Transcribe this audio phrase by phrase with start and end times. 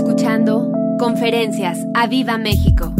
[0.00, 2.94] escuchando Conferencias a Viva México.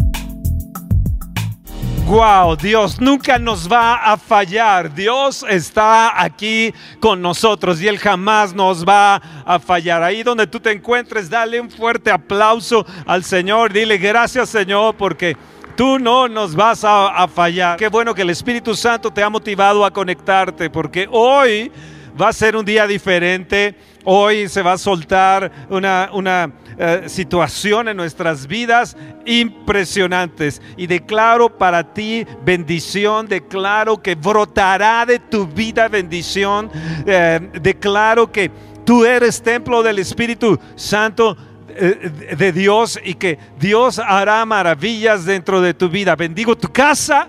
[2.05, 4.93] Wow, Dios nunca nos va a fallar.
[4.93, 10.03] Dios está aquí con nosotros y Él jamás nos va a fallar.
[10.03, 13.73] Ahí donde tú te encuentres, dale un fuerte aplauso al Señor.
[13.73, 15.35] Dile gracias, Señor, porque
[15.75, 17.77] tú no nos vas a, fallar.
[17.77, 21.71] Qué bueno que el Espíritu Santo te ha motivado a conectarte, porque hoy
[22.19, 23.75] va a ser un día diferente.
[24.03, 26.51] Hoy se va a soltar una, una
[26.83, 30.59] eh, situación en nuestras vidas impresionantes.
[30.77, 36.71] Y declaro para ti bendición, declaro que brotará de tu vida bendición.
[37.05, 38.49] Eh, declaro que
[38.83, 45.61] tú eres templo del Espíritu Santo eh, de Dios y que Dios hará maravillas dentro
[45.61, 46.15] de tu vida.
[46.15, 47.27] Bendigo tu casa,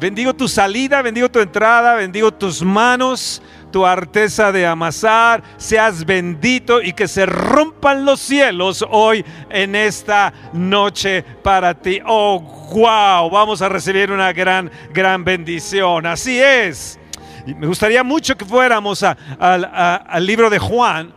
[0.00, 6.80] bendigo tu salida, bendigo tu entrada, bendigo tus manos tu arteza de amasar, seas bendito
[6.80, 12.00] y que se rompan los cielos hoy en esta noche para ti.
[12.06, 12.38] Oh,
[12.72, 16.06] wow, vamos a recibir una gran, gran bendición.
[16.06, 17.00] Así es.
[17.46, 21.12] Me gustaría mucho que fuéramos al libro de Juan,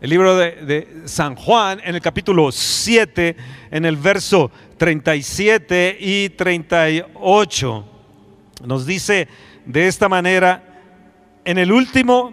[0.00, 3.36] el libro de, de, San Juan, en el capítulo 7,
[3.72, 7.84] en el verso 37 y 38.
[8.64, 9.28] Nos dice
[9.66, 10.67] de esta manera
[11.48, 12.30] en el último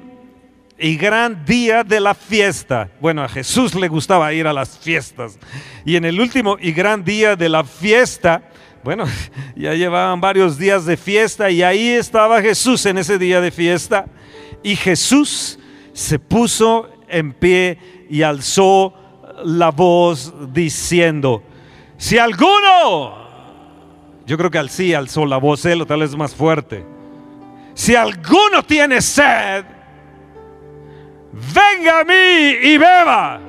[0.77, 2.89] y gran día de la fiesta.
[2.99, 5.39] Bueno, a Jesús le gustaba ir a las fiestas.
[5.85, 8.49] Y en el último y gran día de la fiesta,
[8.83, 9.05] bueno,
[9.55, 14.07] ya llevaban varios días de fiesta y ahí estaba Jesús en ese día de fiesta.
[14.63, 15.59] Y Jesús
[15.93, 17.77] se puso en pie
[18.09, 18.93] y alzó
[19.45, 21.41] la voz diciendo,
[21.95, 23.15] si alguno,
[24.25, 26.94] yo creo que al sí alzó la voz él o tal vez más fuerte
[27.75, 29.65] si alguno tiene sed,
[31.31, 33.41] venga a mí y beba.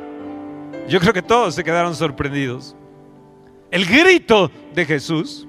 [0.89, 2.77] Yo creo que todos se quedaron sorprendidos.
[3.71, 5.46] El grito de Jesús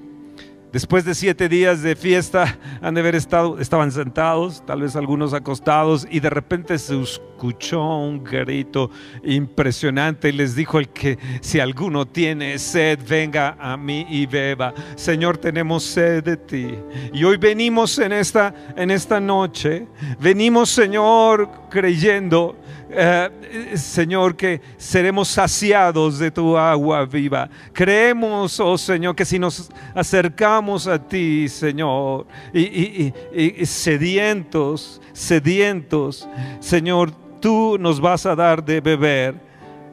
[0.71, 5.33] Después de siete días de fiesta, han de haber estado, estaban sentados, tal vez algunos
[5.33, 8.91] acostados, y de repente se escuchó un grito
[9.23, 14.73] impresionante y les dijo el que si alguno tiene sed, venga a mí y beba.
[14.95, 16.75] Señor, tenemos sed de ti.
[17.13, 19.87] Y hoy venimos en esta, en esta noche,
[20.19, 22.57] venimos, Señor, creyendo
[22.89, 23.29] eh,
[23.75, 27.49] Señor, que seremos saciados de tu agua viva.
[27.73, 36.27] Creemos, oh Señor, que si nos acercamos a ti, Señor, y, y sedientos, sedientos,
[36.59, 39.35] Señor, tú nos vas a dar de beber.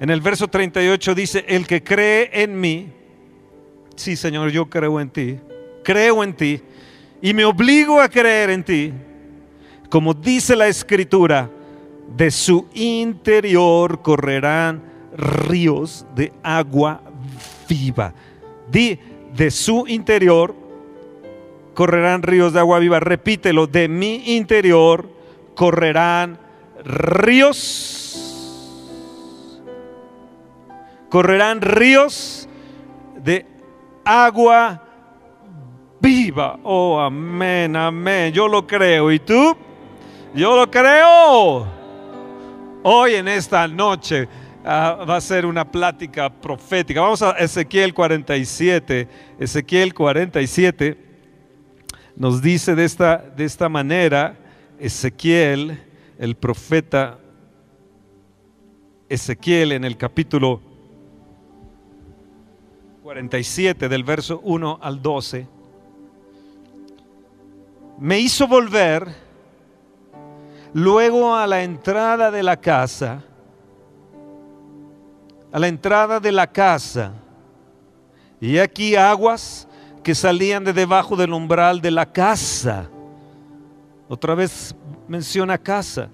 [0.01, 2.93] En el verso 38 dice, el que cree en mí,
[3.97, 5.39] sí Señor, yo creo en ti,
[5.83, 6.61] creo en ti,
[7.23, 8.93] y me obligo a creer en ti,
[9.89, 11.49] como dice la escritura,
[12.17, 14.83] de su interior correrán
[15.17, 17.01] ríos de agua
[17.69, 18.15] viva.
[18.71, 18.99] Di,
[19.35, 20.55] de su interior
[21.75, 23.01] correrán ríos de agua viva.
[23.01, 25.09] Repítelo, de mi interior
[25.55, 26.39] correrán
[26.85, 28.11] ríos.
[31.09, 32.49] Correrán ríos
[33.23, 33.47] de
[34.05, 34.83] agua
[36.01, 36.59] viva.
[36.63, 38.33] Oh, amén, amén.
[38.33, 39.11] Yo lo creo.
[39.13, 39.57] ¿Y tú?
[40.35, 41.84] Yo lo creo.
[42.87, 44.29] Hoy en esta noche
[44.63, 47.01] ah, va a ser una plática profética.
[47.01, 49.09] Vamos a Ezequiel 47.
[49.39, 50.99] Ezequiel 47
[52.15, 54.37] nos dice de esta, de esta manera,
[54.79, 55.83] Ezequiel,
[56.19, 57.19] el profeta
[59.09, 60.61] Ezequiel en el capítulo
[63.03, 65.49] 47 del verso 1 al 12,
[67.99, 69.24] me hizo volver
[70.75, 73.23] Luego a la entrada de la casa,
[75.53, 77.13] a la entrada de la casa,
[78.41, 79.69] y aquí aguas
[80.03, 82.91] que salían de debajo del umbral de la casa.
[84.09, 84.75] Otra vez
[85.07, 86.09] menciona casa.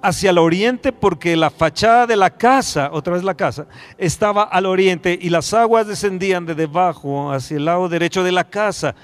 [0.00, 3.66] Hacia el oriente porque la fachada de la casa, otra vez la casa,
[3.98, 8.44] estaba al oriente y las aguas descendían de debajo hacia el lado derecho de la
[8.44, 8.94] casa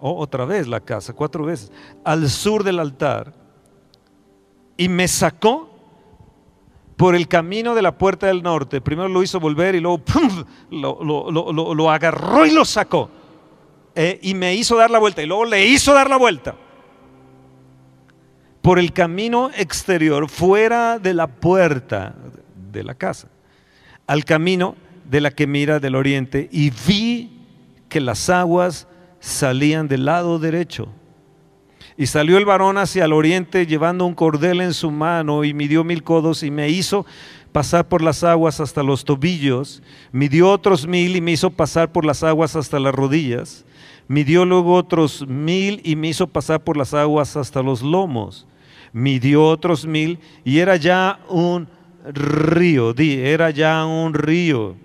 [0.00, 1.72] otra vez la casa, cuatro veces,
[2.04, 3.32] al sur del altar.
[4.76, 5.70] Y me sacó
[6.96, 8.80] por el camino de la puerta del norte.
[8.80, 10.02] Primero lo hizo volver y luego
[10.70, 13.10] Lo, agarró y lo sacó.
[13.94, 16.54] Eh, y me hizo dar la vuelta y luego le hizo dar la vuelta.
[18.60, 22.14] Por el camino exterior, fuera de la puerta
[22.72, 23.28] de la casa,
[24.06, 26.48] al camino de la que mira del oriente.
[26.50, 27.46] Y vi
[27.88, 28.88] que las aguas
[29.26, 30.88] salían del lado derecho.
[31.96, 35.82] Y salió el varón hacia el oriente llevando un cordel en su mano y midió
[35.82, 37.06] mil codos y me hizo
[37.52, 39.82] pasar por las aguas hasta los tobillos,
[40.12, 43.64] midió otros mil y me hizo pasar por las aguas hasta las rodillas,
[44.08, 48.46] midió luego otros mil y me hizo pasar por las aguas hasta los lomos,
[48.92, 51.66] midió otros mil y era ya un
[52.12, 54.76] río, di, era ya un río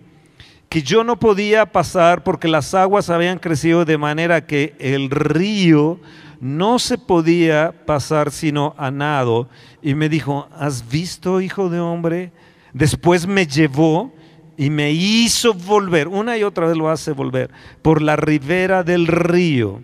[0.72, 6.00] que yo no podía pasar porque las aguas habían crecido de manera que el río
[6.40, 9.50] no se podía pasar sino a nado.
[9.82, 12.32] Y me dijo, ¿has visto, hijo de hombre?
[12.72, 14.14] Después me llevó
[14.56, 17.52] y me hizo volver, una y otra vez lo hace volver,
[17.82, 19.82] por la ribera del río.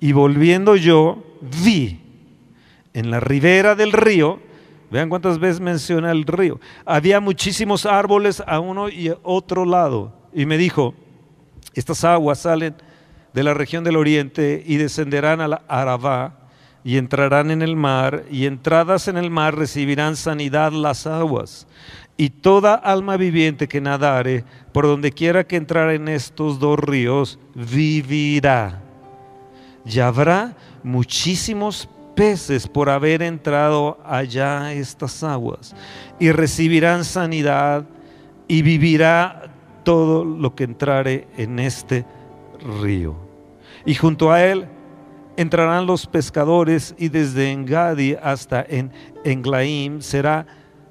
[0.00, 1.22] Y volviendo yo,
[1.62, 2.00] vi
[2.94, 4.40] en la ribera del río,
[4.94, 10.12] vean cuántas veces menciona el río, había muchísimos árboles a uno y otro lado.
[10.32, 10.94] Y me dijo,
[11.74, 12.76] estas aguas salen
[13.32, 16.36] de la región del oriente y descenderán a la
[16.84, 21.66] y entrarán en el mar y entradas en el mar recibirán sanidad las aguas
[22.16, 27.40] y toda alma viviente que nadare por donde quiera que entrar en estos dos ríos
[27.52, 28.80] vivirá.
[29.84, 35.74] Y habrá muchísimos peces por haber entrado allá estas aguas
[36.18, 37.84] y recibirán sanidad
[38.48, 39.50] y vivirá
[39.84, 42.04] todo lo que entrare en este
[42.80, 43.16] río.
[43.84, 44.66] Y junto a él
[45.36, 48.92] entrarán los pescadores y desde Engadi hasta en
[49.24, 50.46] Englaim será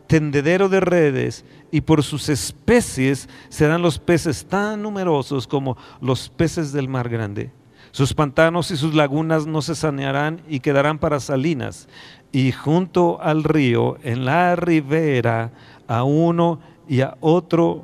[0.07, 6.71] tendedero de redes y por sus especies serán los peces tan numerosos como los peces
[6.71, 7.51] del mar grande.
[7.93, 11.87] Sus pantanos y sus lagunas no se sanearán y quedarán para salinas.
[12.31, 15.51] Y junto al río, en la ribera,
[15.87, 17.83] a uno y a otro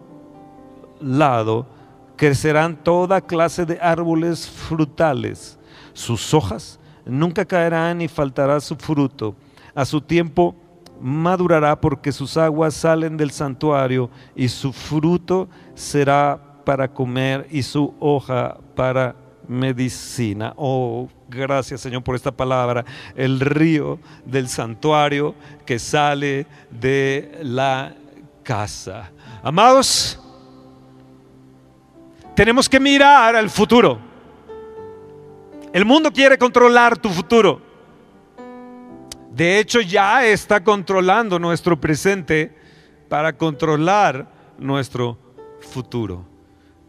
[1.00, 1.68] lado,
[2.16, 5.60] crecerán toda clase de árboles frutales.
[5.94, 9.36] Sus hojas nunca caerán ni faltará su fruto.
[9.76, 10.56] A su tiempo
[11.00, 17.94] madurará porque sus aguas salen del santuario y su fruto será para comer y su
[18.00, 20.54] hoja para medicina.
[20.56, 22.86] Oh, gracias Señor por esta palabra.
[23.16, 25.36] El río del santuario
[25.66, 27.94] que sale de la
[28.44, 29.12] casa.
[29.44, 30.20] Amados,
[32.36, 34.00] tenemos que mirar al futuro.
[35.74, 37.62] El mundo quiere controlar tu futuro.
[39.32, 42.56] De hecho, ya está controlando nuestro presente
[43.08, 45.18] para controlar nuestro
[45.60, 46.29] futuro.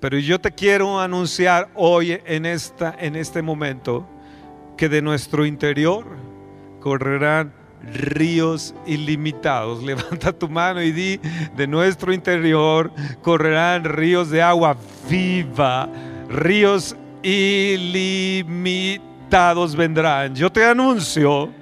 [0.00, 4.08] Pero yo te quiero anunciar hoy en, esta, en este momento
[4.76, 6.06] que de nuestro interior
[6.80, 7.52] correrán
[7.82, 9.82] ríos ilimitados.
[9.84, 11.20] Levanta tu mano y di,
[11.56, 12.90] de nuestro interior
[13.22, 14.76] correrán ríos de agua
[15.08, 15.88] viva,
[16.28, 18.96] ríos ilimitados
[19.76, 20.34] vendrán.
[20.34, 21.60] Yo te anuncio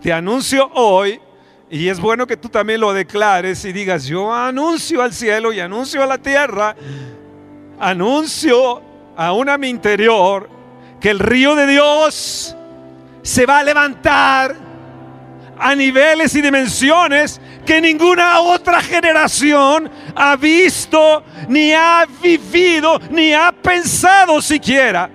[0.00, 1.20] te anuncio hoy,
[1.68, 5.60] y es bueno que tú también lo declares y digas, yo anuncio al cielo y
[5.60, 6.74] anuncio a la tierra,
[7.80, 8.82] anuncio
[9.16, 10.48] aún a mi interior
[11.00, 12.54] que el río de Dios
[13.22, 14.54] se va a levantar
[15.58, 23.52] a niveles y dimensiones que ninguna otra generación ha visto, ni ha vivido, ni ha
[23.52, 25.10] pensado siquiera.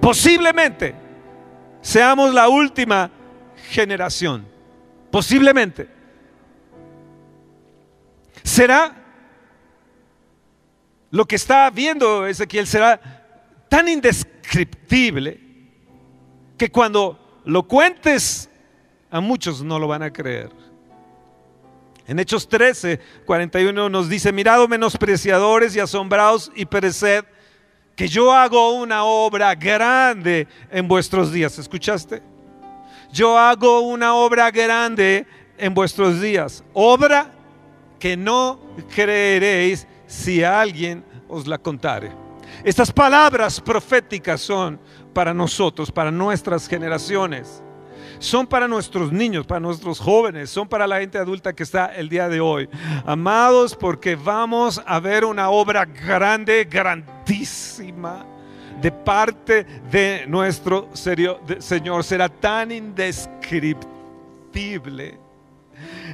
[0.00, 0.94] Posiblemente
[1.82, 3.10] seamos la última
[3.70, 4.46] generación.
[5.10, 5.88] Posiblemente.
[8.42, 8.99] Será
[11.10, 13.00] lo que está viendo Ezequiel, será
[13.68, 15.40] tan indescriptible
[16.56, 18.48] que cuando lo cuentes
[19.10, 20.50] a muchos no lo van a creer.
[22.06, 27.24] En Hechos 13, 41 nos dice, mirad menospreciadores y asombrados y pereced
[27.94, 31.58] que yo hago una obra grande en vuestros días.
[31.58, 32.22] ¿Escuchaste?
[33.12, 35.26] Yo hago una obra grande
[35.58, 36.64] en vuestros días.
[36.72, 37.32] Obra
[37.98, 38.58] que no
[38.94, 42.10] creeréis si alguien os la contare.
[42.64, 44.80] Estas palabras proféticas son
[45.14, 47.62] para nosotros, para nuestras generaciones
[48.18, 52.10] son para nuestros niños, para nuestros jóvenes, son para la gente adulta que está el
[52.10, 52.68] día de hoy.
[53.06, 58.26] Amados, porque vamos a ver una obra grande, grandísima
[58.80, 62.04] de parte de nuestro Señor.
[62.04, 65.18] Será tan indescriptible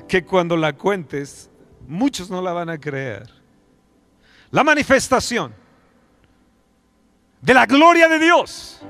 [0.07, 1.50] que cuando la cuentes,
[1.88, 3.36] muchos no la van a creer.
[4.50, 5.55] La manifestación
[7.41, 8.81] de la gloria de Dios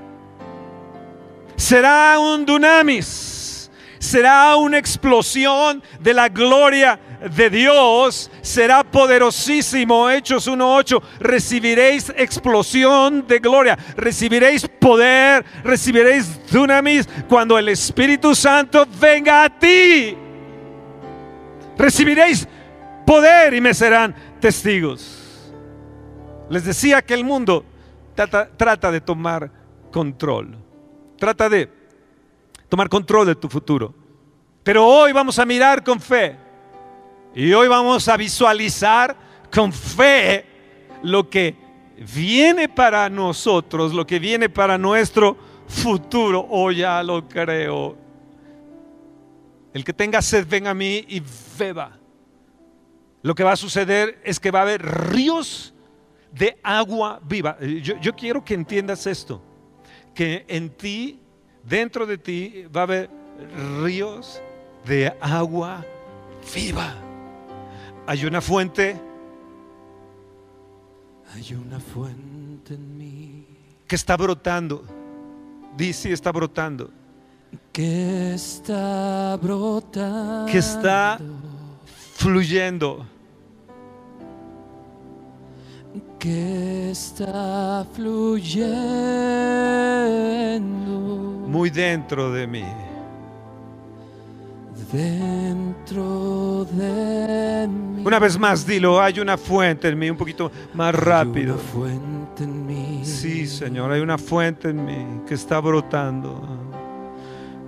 [1.57, 3.47] será un dunamis
[4.07, 6.99] será una explosión de la gloria
[7.35, 10.09] de Dios, será poderosísimo.
[10.09, 19.45] Hechos 1.8, recibiréis explosión de gloria, recibiréis poder, recibiréis dunamis cuando el Espíritu Santo venga
[19.45, 20.17] a ti.
[21.77, 22.47] Recibiréis
[23.05, 25.16] poder y me serán testigos.
[26.49, 27.65] Les decía que el mundo
[28.15, 29.51] trata, de tomar
[29.91, 30.57] control,
[31.19, 31.71] trata de
[32.69, 33.95] tomar control de tu futuro.
[34.63, 36.37] Pero hoy vamos a mirar con fe
[37.35, 39.17] y hoy vamos a visualizar
[39.53, 40.45] con fe
[41.03, 41.55] lo que
[42.15, 45.37] viene para nosotros, lo que viene para nuestro
[45.69, 46.47] futuro.
[46.49, 47.97] Oh, ya lo creo.
[49.73, 51.23] El que tenga sed, venga a mí y
[51.59, 51.99] beba.
[53.23, 55.75] Lo que va a suceder es que va a haber ríos
[56.37, 57.59] de agua viva.
[57.61, 59.41] Yo, yo quiero que entiendas esto,
[60.15, 61.21] que en ti
[61.65, 63.11] dentro de ti va a haber
[63.83, 64.41] ríos
[64.85, 65.85] de agua
[66.55, 66.95] viva.
[68.07, 68.97] Hay una fuente.
[71.35, 73.47] Hay una fuente en mí
[73.87, 74.85] que está brotando.
[75.77, 76.91] Dice, está brotando.
[77.73, 80.51] Que está brotando.
[80.51, 81.19] Que está
[82.15, 83.07] fluyendo.
[86.27, 88.59] Que está fluyendo.
[91.47, 92.65] Muy dentro de mí.
[94.93, 98.03] Dentro de mí.
[98.05, 101.55] Una vez más, dilo, hay una fuente en mí, un poquito más rápido.
[101.55, 103.05] Hay una fuente en mí.
[103.05, 106.43] Sí, Señor, hay una fuente en mí que está brotando.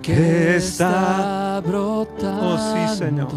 [0.01, 2.55] Que está brotando.
[2.55, 3.29] Oh, sí, Señor.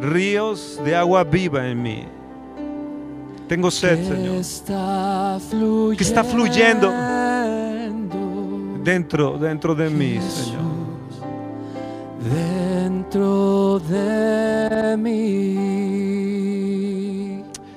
[0.00, 2.06] Ríos de agua viva en mí.
[3.48, 4.42] Tengo sed, Señor.
[5.96, 6.92] Que está fluyendo
[8.82, 10.68] dentro, dentro de mí, Señor.
[12.22, 15.78] Dentro de mí.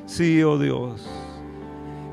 [0.06, 1.08] Sí, oh Dios.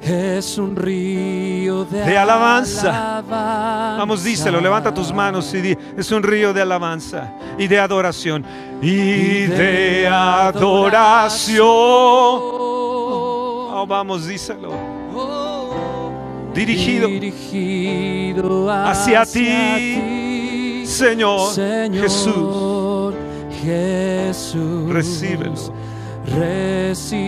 [0.01, 3.23] Es un río de, de alabanza.
[3.29, 8.45] Vamos, díselo, levanta tus manos y di, es un río de alabanza y de adoración.
[8.81, 11.59] Y, de, adoración.
[13.81, 14.73] Oh, vamos, díselo.
[16.53, 23.15] Dirigido, dirigido hacia, hacia ti, ti, Señor, Señor Jesús.
[23.63, 24.91] Jesús.
[24.91, 25.55] Recíbelo.
[26.27, 27.25] Recíbelo.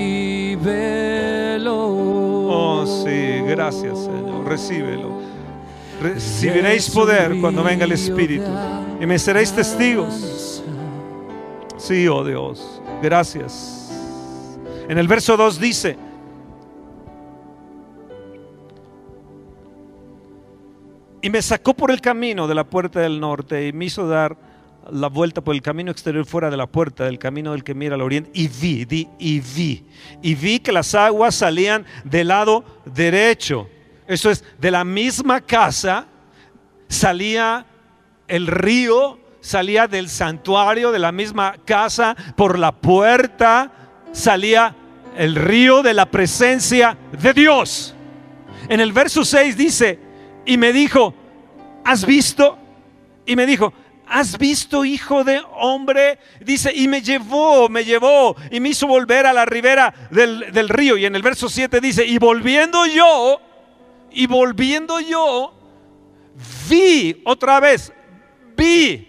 [2.48, 4.44] Oh, sí, gracias, Señor.
[4.48, 5.20] Recíbelo.
[6.02, 8.50] Recibiréis poder cuando venga el Espíritu
[9.00, 10.64] y me seréis testigos.
[11.76, 13.92] Sí, oh Dios, gracias.
[14.88, 16.09] En el verso 2 dice,
[21.22, 24.36] y me sacó por el camino de la puerta del norte y me hizo dar
[24.90, 27.94] la vuelta por el camino exterior fuera de la puerta, del camino del que mira
[27.94, 29.84] al oriente, y vi, di, y vi,
[30.22, 33.68] y vi que las aguas salían del lado derecho.
[34.06, 36.06] Eso es, de la misma casa
[36.88, 37.66] salía
[38.26, 43.70] el río, salía del santuario, de la misma casa, por la puerta
[44.12, 44.74] salía
[45.16, 47.94] el río de la presencia de Dios.
[48.68, 50.09] En el verso 6 dice,
[50.44, 51.14] y me dijo,
[51.84, 52.58] ¿has visto?
[53.26, 53.72] Y me dijo,
[54.06, 56.18] ¿has visto, hijo de hombre?
[56.40, 60.68] Dice, y me llevó, me llevó, y me hizo volver a la ribera del, del,
[60.68, 60.96] río.
[60.96, 63.40] Y en el verso 7 dice, y volviendo yo,
[64.10, 65.54] y volviendo yo,
[66.68, 67.92] vi otra vez,
[68.56, 69.06] vi.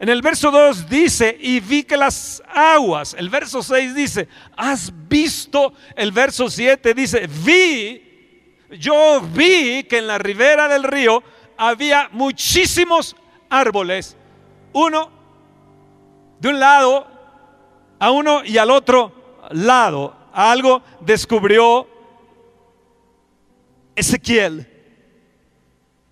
[0.00, 4.92] En el verso 2 dice, y vi que las aguas, el verso 6 dice, ¿has
[5.08, 5.72] visto?
[5.94, 8.11] El verso 7 dice, vi
[8.78, 11.22] yo vi que en la ribera del río
[11.56, 13.16] había muchísimos
[13.48, 14.16] árboles,
[14.72, 15.10] uno
[16.40, 17.06] de un lado
[17.98, 19.12] a uno y al otro
[19.50, 20.16] lado.
[20.32, 21.86] Algo descubrió
[23.94, 24.71] Ezequiel.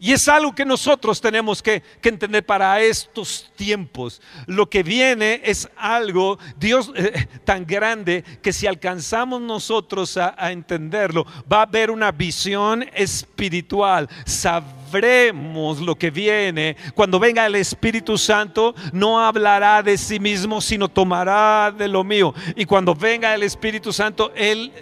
[0.03, 4.23] Y es algo que nosotros tenemos que, entender para estos tiempos.
[4.47, 10.53] Lo que viene es algo, Dios, eh, tan grande que si alcanzamos nosotros a, a,
[10.53, 14.09] entenderlo, va a haber una visión espiritual.
[14.25, 16.77] Sabremos lo que viene.
[16.95, 22.35] Cuando venga el Espíritu Santo, no hablará de sí mismo, sino tomará de lo mío.
[22.57, 24.73] Y cuando venga el Espíritu Santo, Él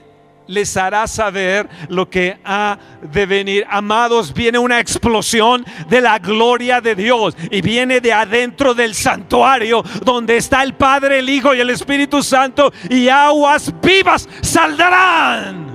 [0.48, 3.64] les hará saber lo que ha de venir.
[3.70, 9.84] Amados, viene una explosión de la gloria de Dios y viene de adentro del santuario
[10.02, 15.68] donde está el Padre, el Hijo y el Espíritu Santo y aguas vivas saldrán.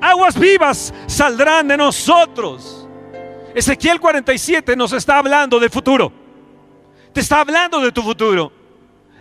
[0.00, 2.88] Aguas vivas saldrán de nosotros.
[3.54, 6.12] Ezequiel 47 nos está hablando del futuro.
[7.12, 8.59] Te está hablando de tu futuro.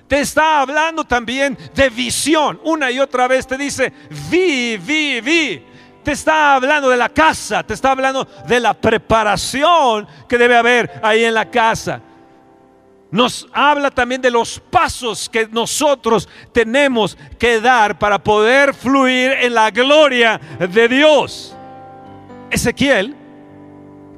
[0.09, 2.59] Te está hablando también de visión.
[2.63, 3.93] Una y otra vez te dice,
[4.27, 5.63] vi, vi, vi.
[6.03, 10.99] Te está hablando de la casa, te está hablando de la preparación que debe haber
[11.03, 12.01] ahí en la casa.
[13.11, 19.53] Nos habla también de los pasos que nosotros tenemos que dar para poder fluir en
[19.53, 21.55] la gloria de Dios.
[22.49, 23.15] Ezequiel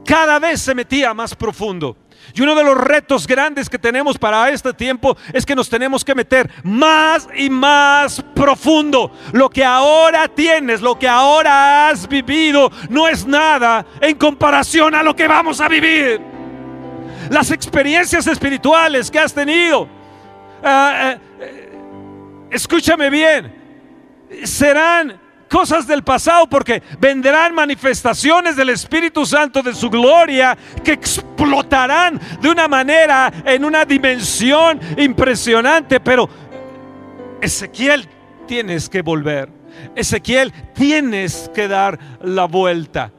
[0.05, 1.98] cada vez se metía más profundo.
[2.33, 6.03] Y uno de los retos grandes que tenemos para este tiempo es que nos tenemos
[6.03, 9.11] que meter más y más profundo.
[9.31, 15.03] Lo que ahora tienes, lo que ahora has vivido, no es nada en comparación a
[15.03, 16.21] lo que vamos a vivir.
[17.29, 19.88] Las experiencias espirituales que has tenido,
[20.63, 23.61] ah, eh, escúchame bien,
[24.43, 25.21] serán
[25.51, 32.50] cosas del pasado porque vendrán manifestaciones del Espíritu Santo de su gloria que explotarán de
[32.50, 36.00] una manera en una dimensión impresionante.
[36.00, 36.29] Pero
[37.41, 38.08] Ezequiel
[38.48, 39.50] tienes que volver.
[39.93, 43.12] Ezequiel tienes que dar la vuelta.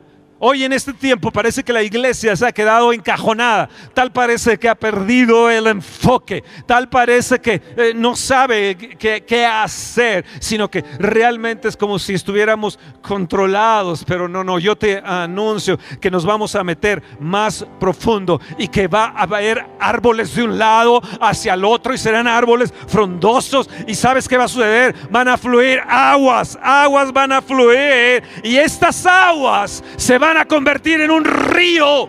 [0.44, 4.68] Hoy en este tiempo parece que la iglesia se ha quedado encajonada, tal parece que
[4.68, 11.68] ha perdido el enfoque, tal parece que eh, no sabe qué, hacer, sino que realmente
[11.68, 16.64] es como si estuviéramos controlados, pero no, no, yo te anuncio que nos vamos a
[16.64, 21.94] meter más profundo y que va a haber árboles de un lado hacia el otro
[21.94, 23.70] y serán árboles frondosos.
[23.86, 28.24] Y sabes qué va a suceder, van a fluir aguas, aguas van a fluir.
[28.42, 32.08] Y estas aguas se van a convertir en un río.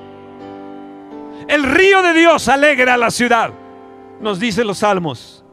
[1.47, 3.51] El río de Dios alegra a la ciudad,
[4.21, 5.43] nos dicen los salmos.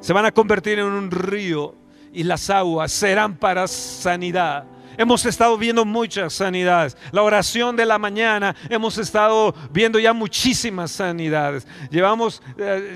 [0.00, 1.74] Se van a convertir en un río
[2.12, 4.64] y las aguas serán para sanidad.
[4.96, 6.96] Hemos estado viendo muchas sanidades.
[7.12, 11.66] La oración de la mañana, hemos estado viendo ya muchísimas sanidades.
[11.90, 12.42] Llevamos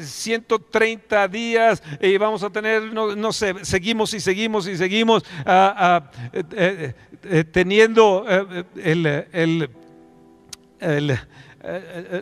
[0.01, 5.25] 130 eh, días y vamos a tener, no, sé, seguimos y seguimos y seguimos
[7.53, 8.27] teniendo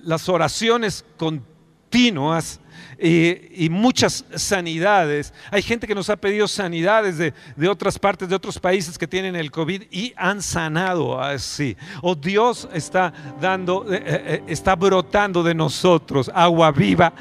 [0.03, 2.61] las oraciones continuas
[2.99, 5.33] y, muchas sanidades.
[5.51, 9.37] Hay gente que nos ha pedido sanidades de, otras partes, de otros países que tienen
[9.37, 11.77] el COVID y han sanado así.
[12.03, 17.13] O Dios está dando, eh, eh, eh, está brotando de nosotros agua viva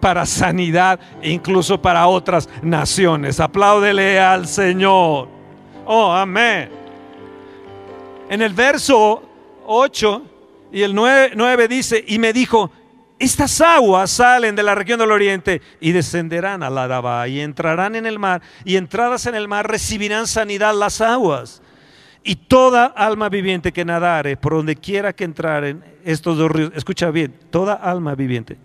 [0.00, 3.40] para sanidad, incluso para otras naciones.
[3.40, 5.28] Apláudele al Señor.
[5.84, 6.68] Oh, amén.
[8.28, 9.22] En el verso
[9.66, 10.22] 8
[10.72, 12.70] y el 9, 9 dice, y me dijo,
[13.18, 17.94] estas aguas salen de la región del oriente y descenderán a la Araba y entrarán
[17.96, 21.62] en el mar y entradas en el mar recibirán sanidad las aguas.
[22.22, 27.10] Y toda alma viviente que nadare por donde quiera que entraren estos dos ríos, escucha
[27.10, 28.58] bien, toda alma viviente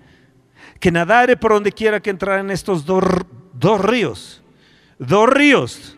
[0.81, 3.03] que nadare por donde quiera que entraren estos dos,
[3.53, 4.41] dos ríos,
[4.97, 5.95] dos ríos,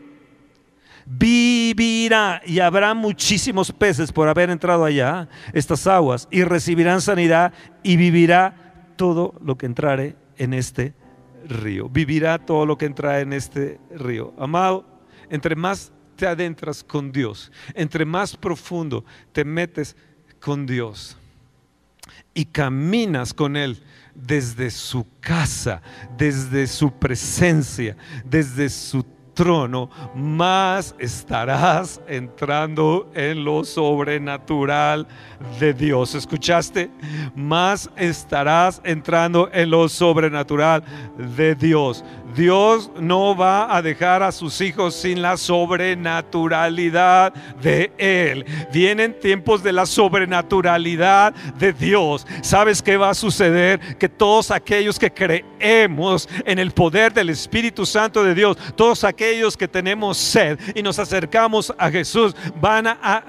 [1.06, 7.98] vivirá y habrá muchísimos peces por haber entrado allá, estas aguas, y recibirán sanidad y
[7.98, 10.94] vivirá todo lo que entrare en este
[11.48, 11.90] río.
[11.90, 14.34] Vivirá todo lo que entrare en este río.
[14.38, 14.86] Amado,
[15.30, 19.96] entre más te adentras con Dios, entre más profundo te metes
[20.40, 21.18] con Dios
[22.34, 23.82] y caminas con Él
[24.14, 25.82] desde su casa,
[26.18, 29.04] desde su presencia, desde su
[29.34, 35.08] trono, más estarás entrando en lo sobrenatural
[35.60, 36.16] de Dios.
[36.16, 36.90] ¿Escuchaste?
[37.36, 40.84] Más estarás entrando en lo sobrenatural
[41.18, 42.04] de Dios.
[42.36, 48.44] Dios no va a dejar a sus hijos sin la sobrenaturalidad de Él.
[48.72, 52.26] Vienen tiempos de la sobrenaturalidad de Dios.
[52.42, 53.80] ¿Sabes qué va a suceder?
[53.98, 59.23] Que todos aquellos que creemos en el poder del Espíritu Santo de Dios, todos aquellos
[59.58, 63.24] que tenemos sed y nos acercamos a Jesús, van a,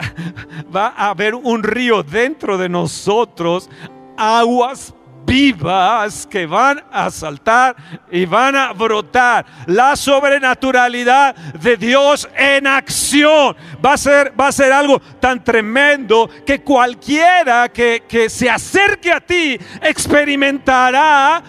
[0.75, 3.71] va a haber un río dentro de nosotros,
[4.17, 7.77] aguas vivas que van a saltar
[8.11, 9.47] y van a brotar.
[9.67, 16.29] La sobrenaturalidad de Dios en acción va a ser, va a ser algo tan tremendo
[16.45, 21.43] que cualquiera que, que se acerque a ti experimentará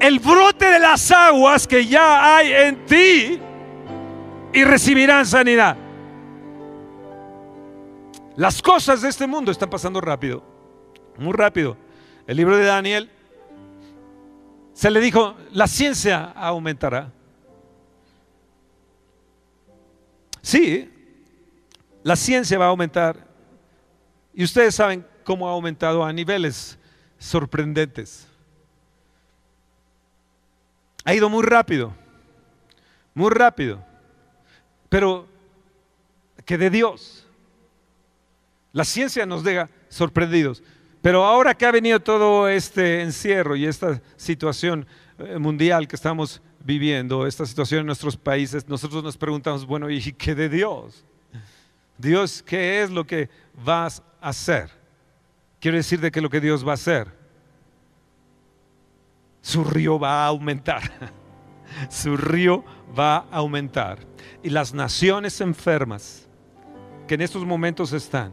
[0.00, 3.40] el brote de las aguas que ya hay en ti
[4.52, 5.76] y recibirán sanidad.
[8.36, 10.42] Las cosas de este mundo están pasando rápido,
[11.18, 11.76] muy rápido.
[12.26, 13.10] El libro de Daniel
[14.72, 17.10] se le dijo, la ciencia aumentará.
[20.40, 20.88] Sí,
[22.04, 23.26] la ciencia va a aumentar.
[24.32, 26.78] Y ustedes saben cómo ha aumentado a niveles
[27.18, 28.28] sorprendentes.
[31.04, 31.92] Ha ido muy rápido,
[33.14, 33.84] muy rápido,
[34.88, 35.26] pero
[36.44, 37.26] que de Dios.
[38.72, 40.62] La ciencia nos deja sorprendidos.
[41.02, 44.86] Pero ahora que ha venido todo este encierro y esta situación
[45.18, 50.00] eh, mundial que estamos viviendo, esta situación en nuestros países, nosotros nos preguntamos, bueno, ¿y
[50.12, 51.04] qué de Dios?
[51.96, 53.28] Dios, ¿qué es lo que
[53.64, 54.70] vas a hacer?
[55.60, 57.08] Quiero decir de que lo que Dios va a hacer,
[59.40, 61.12] su río va a aumentar.
[61.88, 62.64] Su río
[62.98, 63.98] va a aumentar.
[64.42, 66.28] Y las naciones enfermas
[67.06, 68.32] que en estos momentos están,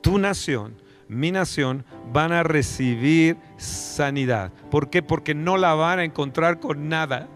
[0.00, 4.52] tu nación, mi nación, van a recibir sanidad.
[4.70, 5.02] ¿Por qué?
[5.02, 7.28] Porque no la van a encontrar con nada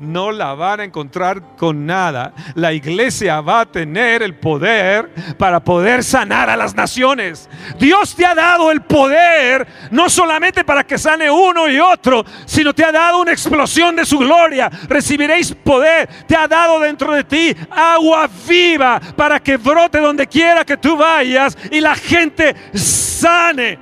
[0.00, 2.32] no la van a encontrar con nada.
[2.54, 7.48] La iglesia va a tener el poder para poder sanar a las naciones.
[7.78, 12.74] Dios te ha dado el poder no solamente para que sane uno y otro, sino
[12.74, 14.70] te ha dado una explosión de su gloria.
[14.88, 16.08] Recibiréis poder.
[16.26, 20.96] Te ha dado dentro de ti agua viva para que brote donde quiera que tú
[20.96, 23.78] vayas y la gente sane.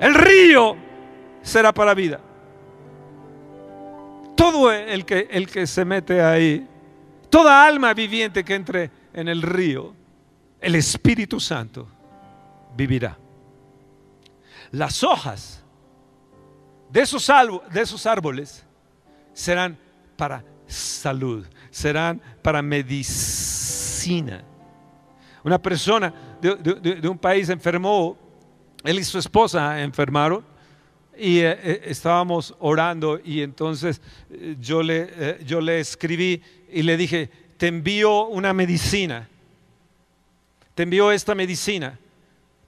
[0.00, 0.76] El río
[1.42, 2.20] será para vida
[4.38, 6.64] todo el que, el que se mete ahí,
[7.28, 9.92] toda alma viviente que entre en el río,
[10.60, 11.88] el Espíritu Santo
[12.76, 13.18] vivirá.
[14.70, 15.64] Las hojas
[16.88, 17.28] de esos,
[18.06, 18.64] árboles
[19.32, 19.76] serán
[20.16, 24.44] para salud, serán para medicina.
[25.42, 28.16] Una persona de un país enfermó,
[28.84, 30.44] él y su esposa enfermaron
[31.18, 34.00] y eh, eh, estábamos orando y entonces
[34.30, 39.28] eh, yo, le, yo le escribí y le dije, te envío una medicina,
[40.74, 41.98] te envío esta medicina.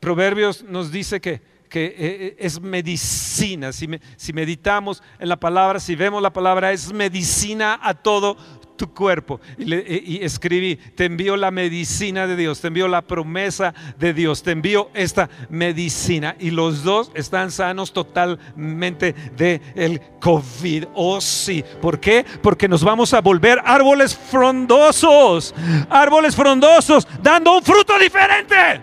[0.00, 6.20] Proverbios nos dice que, que es medicina, si, si meditamos en la palabra, si vemos
[6.20, 8.36] la palabra, es medicina a todo
[8.80, 9.42] tu cuerpo.
[9.58, 14.52] Y, escribí, te envío la medicina de Dios, te envío la promesa de Dios, te
[14.52, 16.34] envío esta medicina.
[16.40, 20.86] Y los dos están sanos totalmente de el COVID.
[20.94, 22.24] Oh sí, ¿por qué?
[22.42, 25.54] Porque nos vamos a volver árboles frondosos,
[25.90, 28.80] árboles frondosos, dando un fruto diferente.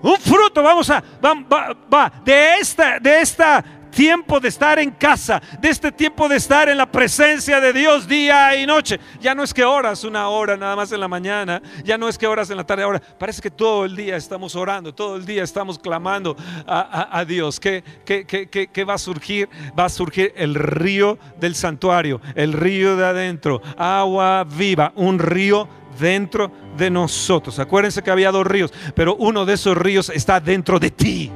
[0.00, 3.62] Un fruto, vamos a, va, va, de esta, de esta
[3.94, 8.06] tiempo de estar en casa, de este tiempo de estar en la presencia de Dios
[8.06, 8.98] día y noche.
[9.20, 12.18] Ya no es que oras una hora nada más en la mañana, ya no es
[12.18, 15.24] que oras en la tarde, ahora parece que todo el día estamos orando, todo el
[15.24, 17.60] día estamos clamando a, Dios.
[17.60, 19.48] ¿Qué, qué, va a surgir?
[19.78, 25.68] Va a surgir el río del santuario, el río de adentro, agua viva, un río
[25.98, 27.58] dentro de nosotros.
[27.58, 31.32] Acuérdense que había dos ríos, pero uno de esos ríos está dentro de ti.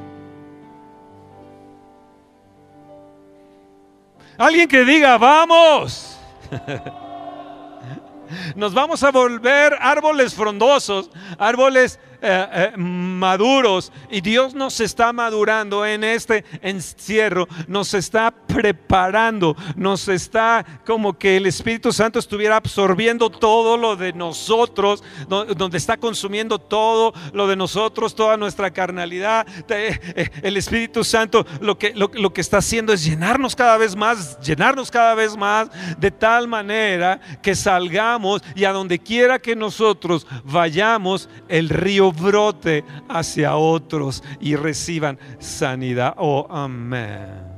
[4.39, 6.17] Alguien que diga, vamos.
[8.55, 15.87] Nos vamos a volver árboles frondosos, árboles eh, eh, maduros y Dios nos está madurando
[15.87, 23.31] en este encierro, nos está preparando, nos está como que el Espíritu Santo estuviera absorbiendo
[23.31, 29.47] todo lo de nosotros, donde está consumiendo todo lo de nosotros, toda nuestra carnalidad.
[29.69, 33.95] Eh, el Espíritu Santo lo que, lo, lo que está haciendo es llenarnos cada vez
[33.95, 39.55] más, llenarnos cada vez más, de tal manera que salgamos y a donde quiera que
[39.55, 46.15] nosotros vayamos, el río brote hacia otros y reciban sanidad.
[46.17, 47.49] Oh, amén.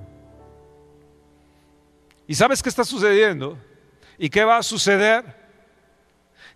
[2.27, 3.59] ¿Y sabes qué está sucediendo?
[4.19, 5.25] ¿Y qué va a suceder?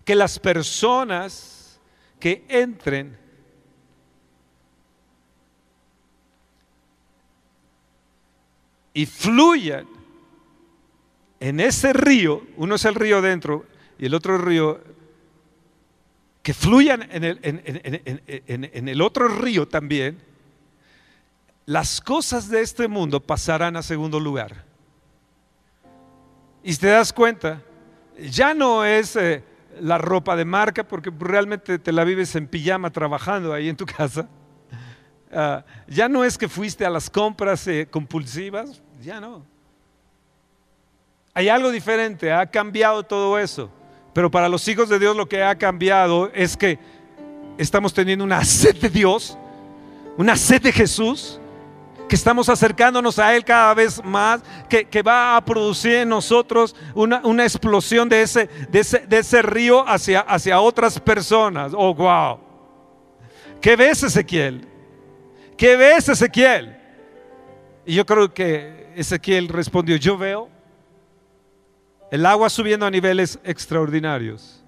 [0.03, 1.79] Que las personas
[2.19, 3.17] que entren
[8.93, 9.85] y fluyan
[11.39, 13.65] en ese río, uno es el río dentro
[13.99, 14.79] y el otro río
[16.45, 20.21] que fluyan en el, otro río también,
[21.65, 24.63] las cosas de este mundo pasarán a segundo lugar.
[26.61, 27.63] Y te das cuenta,
[28.29, 29.43] ya no es eh,
[29.81, 33.85] la ropa de marca, porque realmente te la vives en pijama trabajando ahí en tu
[33.97, 34.29] casa.
[35.33, 39.43] Ah, ya no es que fuiste a las compras eh, compulsivas, ya no.
[41.33, 43.71] Hay algo diferente, ha cambiado todo eso.
[44.15, 46.79] Pero para los hijos de Dios lo que ha cambiado es que
[47.57, 49.37] estamos teniendo una sed de Dios,
[50.15, 51.37] una sed de Jesús,
[52.07, 57.43] que estamos acercándonos a Él cada vez más, que, va a producir en nosotros una,
[57.43, 61.73] explosión de ese, de ese, río hacia, hacia otras personas.
[61.75, 62.39] Oh, wow.
[63.59, 64.65] ¿Qué ves, Ezequiel?
[65.57, 66.77] ¿Qué ves, Ezequiel?
[67.85, 70.54] Y yo creo que Ezequiel respondió, yo veo
[72.11, 74.63] el agua subiendo a niveles extraordinarios.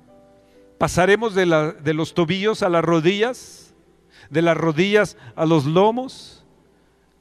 [0.78, 3.74] Pasaremos de, la- de los tobillos a las rodillas,
[4.30, 6.46] de las rodillas a los lomos,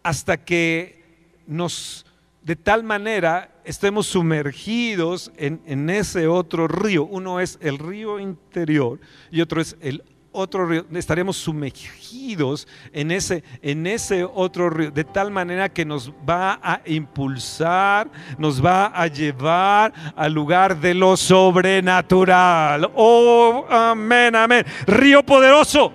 [0.02, 1.04] hasta que
[1.46, 2.04] nos,
[2.42, 7.04] de tal manera, estemos sumergidos en, en ese otro río.
[7.04, 9.00] Uno es el río interior
[9.30, 10.02] y otro es el
[10.36, 10.84] otro río.
[10.94, 16.80] Estaremos sumergidos en ese, en ese otro río, de tal manera que nos va a
[16.86, 22.90] impulsar, nos va a llevar al lugar de lo sobrenatural.
[22.94, 24.64] Oh, amén, amén.
[24.86, 25.92] Río poderoso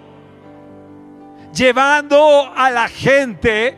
[1.53, 3.77] llevando a la gente,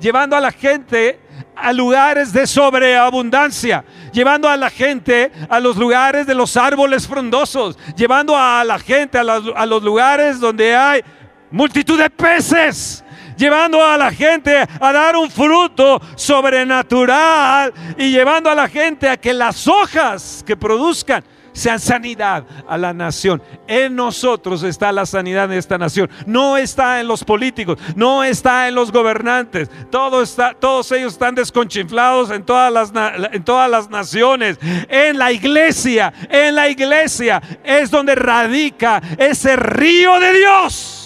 [0.00, 1.20] llevando a la gente
[1.56, 7.78] a lugares de sobreabundancia, llevando a la gente a los lugares de los árboles frondosos,
[7.96, 11.02] llevando a la gente a, a los lugares donde hay
[11.50, 13.00] multitud de peces.
[13.36, 19.16] Llevando a la gente a dar un fruto sobrenatural y llevando a la gente a
[19.16, 23.42] que las hojas que produzcan sean sanidad a la nación.
[23.66, 26.10] En nosotros está la sanidad de esta nación.
[26.26, 29.70] No está en los políticos, no está en los gobernantes.
[29.90, 32.92] Todos ellos están desconchinflados en todas, las,
[33.32, 34.58] en todas las naciones.
[34.88, 41.03] En la iglesia, en la iglesia es donde radica ese río de Dios.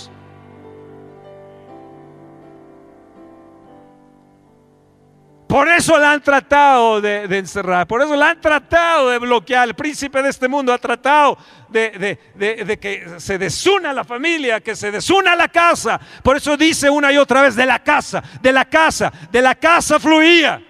[5.48, 9.66] Por eso la han tratado de, encerrar, por eso la han tratado de bloquear.
[9.66, 11.38] El príncipe de este mundo ha tratado
[11.70, 15.98] de que se desuna la familia, que se desuna la casa.
[16.22, 19.54] Por eso dice una y otra vez, de la casa, de la casa, de la
[19.54, 20.62] casa fluía.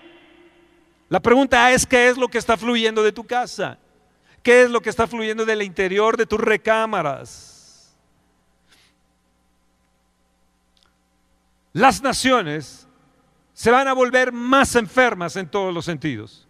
[1.09, 3.79] La pregunta es, ¿qué es lo que está fluyendo de tu casa?
[4.45, 7.97] ¿Qué es lo que está fluyendo del interior de tus recámaras?
[11.73, 12.88] Las naciones
[13.59, 16.47] se van a volver más enfermas en todos los sentidos.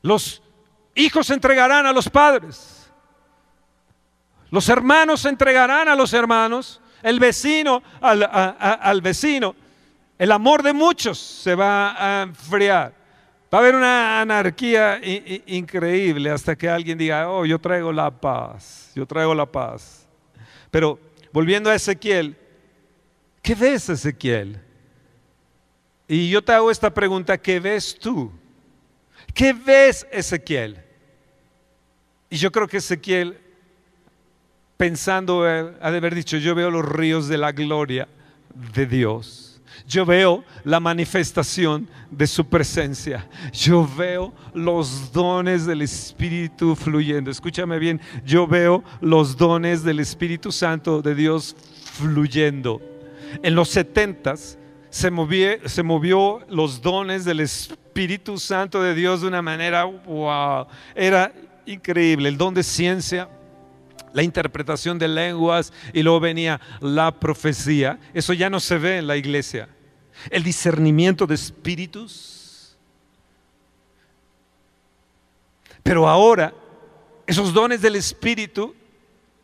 [0.00, 0.42] Los
[0.94, 2.90] hijos se entregarán a los padres.
[4.48, 6.80] Los hermanos se entregarán a los hermanos.
[7.02, 9.54] El vecino al, vecino.
[10.16, 12.94] El amor de muchos se va a enfriar.
[13.52, 14.98] Va a haber una anarquía
[15.44, 20.08] increíble hasta que alguien diga, oh, yo traigo la paz, yo traigo la paz.
[20.70, 20.98] Pero
[21.34, 22.34] volviendo a Ezequiel,
[23.42, 24.63] ¿qué ves Ezequiel?
[26.06, 28.30] Y yo te hago esta pregunta, ¿qué ves tú?
[29.32, 30.82] ¿Qué ves Ezequiel?
[32.28, 33.38] Y yo creo que Ezequiel,
[34.76, 38.08] pensando, ha de haber dicho, yo veo los ríos de la gloria
[38.74, 39.60] de Dios.
[39.86, 43.28] Yo veo la manifestación de su presencia.
[43.52, 47.30] Yo veo los dones del Espíritu fluyendo.
[47.30, 51.56] Escúchame bien, yo veo los dones del Espíritu Santo de Dios
[51.92, 52.80] fluyendo.
[53.42, 54.58] En los setentas
[54.94, 60.68] se movió, se movió los dones del Espíritu Santo de Dios de una manera, wow,
[60.94, 61.32] era
[61.66, 62.28] increíble.
[62.28, 63.28] El don de ciencia,
[64.12, 67.98] la interpretación de lenguas y luego venía la profecía.
[68.14, 69.68] Eso ya no se ve en la iglesia.
[70.30, 72.76] El discernimiento de espíritus.
[75.82, 76.54] Pero ahora,
[77.26, 78.76] esos dones del espíritu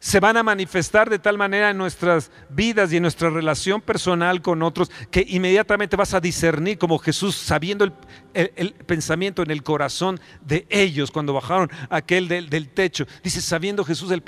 [0.03, 4.41] se van a manifestar de tal manera en nuestras vidas y en nuestra relación personal
[4.41, 7.93] con otros que inmediatamente vas a discernir como Jesús sabiendo el,
[8.33, 13.07] el- pensamiento en el corazón de ellos cuando bajaron aquel del, del techo.
[13.23, 14.23] Dice, sabiendo Jesús eh,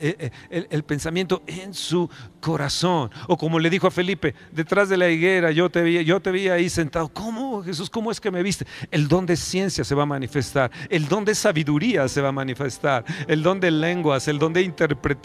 [0.00, 2.08] eh, el- el pensamiento en su
[2.40, 3.10] corazón.
[3.26, 6.30] O como le dijo a Felipe, detrás de la higuera yo te vi, yo te
[6.30, 7.08] vi ahí sentado.
[7.08, 7.90] ¿Cómo Jesús?
[7.90, 8.66] ¿Cómo es que me viste?
[8.90, 12.32] El don de ciencia se va a manifestar, el don de sabiduría se va a
[12.32, 15.17] manifestar, el don de lenguas, el don de interpretación.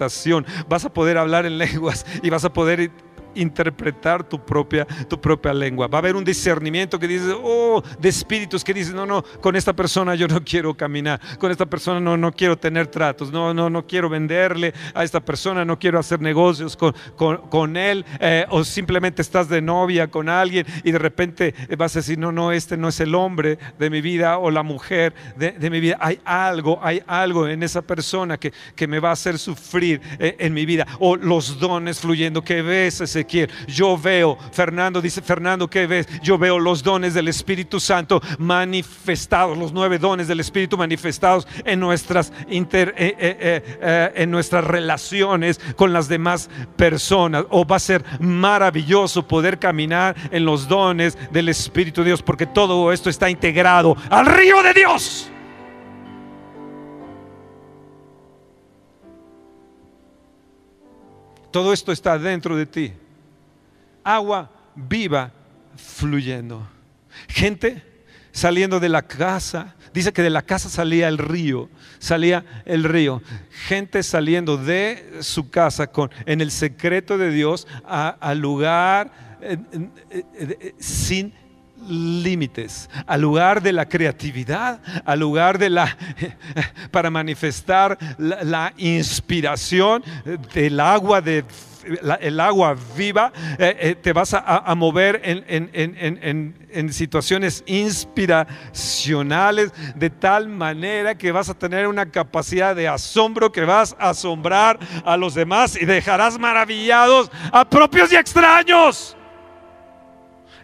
[0.67, 2.91] Vas a poder hablar en lenguas y vas a poder
[3.35, 5.87] interpretar tu propia, tu propia lengua.
[5.87, 9.55] Va a haber un discernimiento que dice, oh, de espíritus que dicen, no, no, con
[9.55, 13.53] esta persona yo no quiero caminar, con esta persona no, no quiero tener tratos, no,
[13.53, 18.05] no, no quiero venderle a esta persona, no quiero hacer negocios con, con- con él,
[18.19, 22.31] eh, o simplemente estás de novia con alguien y de repente vas a decir, no,
[22.31, 25.79] no, este no es el hombre de mi vida o la mujer de, de mi
[25.79, 25.97] vida.
[25.99, 30.35] Hay algo, hay algo en esa persona que, que me va a hacer sufrir eh,
[30.39, 30.85] en mi vida.
[30.99, 33.49] O los dones fluyendo que ves, Ezequiel.
[33.67, 36.07] Yo veo, Fernando dice, Fernando, ¿qué ves?
[36.21, 41.79] Yo veo los dones del Espíritu Santo manifestados, los nueve dones del Espíritu manifestados en
[41.79, 43.17] nuestras, eh, eh,
[43.81, 47.45] eh, en nuestras relaciones con las demás personas.
[47.49, 52.45] O va a ser maravilloso poder caminar en los dones del Espíritu de Dios, porque
[52.45, 55.29] todo esto está integrado al río de Dios.
[61.51, 62.93] Todo esto está dentro de ti.
[64.03, 65.31] Agua viva
[65.75, 66.67] fluyendo.
[67.27, 67.83] Gente
[68.31, 69.75] saliendo de la casa.
[69.93, 73.21] Dice que de la casa salía el río, salía el río.
[73.67, 79.11] Gente saliendo de su casa con, en el secreto de Dios al lugar
[80.79, 81.33] sin
[81.87, 85.97] límites, al lugar de la creatividad, al lugar de la
[86.91, 90.03] para manifestar la, inspiración
[90.53, 91.43] del agua de
[92.21, 93.33] el agua viva,
[94.01, 102.05] te vas a, mover en, situaciones inspiracionales de tal manera que vas a tener una
[102.05, 108.11] capacidad de asombro que vas a asombrar a los demás y dejarás maravillados a propios
[108.11, 109.15] y extraños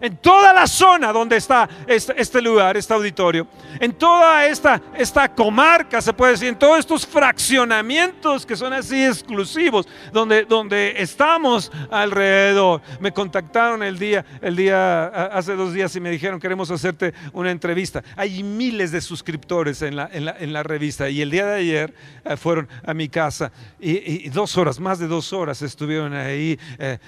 [0.02, 3.48] en toda la zona donde está este, este, lugar, este auditorio,
[3.80, 9.06] en toda esta, esta comarca, se puede decir, en todos estos fraccionamientos que son así
[9.06, 12.82] exclusivos, donde, donde estamos alrededor.
[13.00, 17.52] Me contactaron el día, el día, hace dos días y me dijeron, queremos hacerte una
[17.52, 18.04] entrevista.
[18.16, 21.94] Hay miles de suscriptores en la, en la, revista y el día de ayer
[22.26, 27.00] eh, fueron a mi casa y, dos horas, más de dos horas estuvieron ahí, eh,